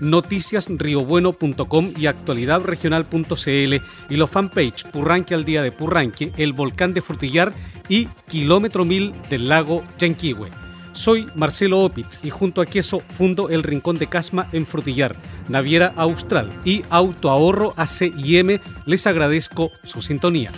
noticiasriobueno.com 0.00 1.92
y 1.96 2.06
actualidadregional.cl 2.06 3.74
y 4.10 4.16
los 4.16 4.30
fanpage 4.30 4.84
Purranque 4.92 5.34
al 5.34 5.46
día 5.46 5.62
de 5.62 5.72
Purranque, 5.72 6.32
el 6.36 6.52
volcán 6.52 6.92
de 6.92 7.00
Frutillar 7.00 7.52
y 7.88 8.08
Kilómetro 8.28 8.84
Mil 8.84 9.14
del 9.30 9.48
lago 9.48 9.82
Yanquihue. 9.98 10.65
Soy 10.96 11.28
Marcelo 11.34 11.80
Opitz 11.80 12.18
y 12.24 12.30
junto 12.30 12.62
a 12.62 12.66
Queso 12.66 13.00
fundo 13.00 13.50
el 13.50 13.62
Rincón 13.62 13.98
de 13.98 14.06
Casma 14.06 14.48
en 14.52 14.66
Frutillar, 14.66 15.14
Naviera 15.46 15.92
Austral 15.94 16.50
y 16.64 16.84
Autoahorro 16.88 17.74
ACIM. 17.76 18.58
Les 18.86 19.06
agradezco 19.06 19.70
su 19.84 20.00
sintonía. 20.00 20.50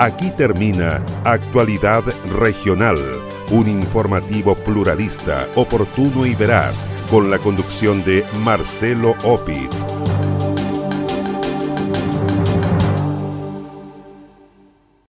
Aquí 0.00 0.32
termina 0.36 1.04
Actualidad 1.22 2.02
Regional, 2.36 2.98
un 3.52 3.68
informativo 3.68 4.56
pluralista, 4.56 5.46
oportuno 5.54 6.26
y 6.26 6.34
veraz, 6.34 6.84
con 7.08 7.30
la 7.30 7.38
conducción 7.38 8.04
de 8.04 8.24
Marcelo 8.42 9.14
Opitz 9.22 9.84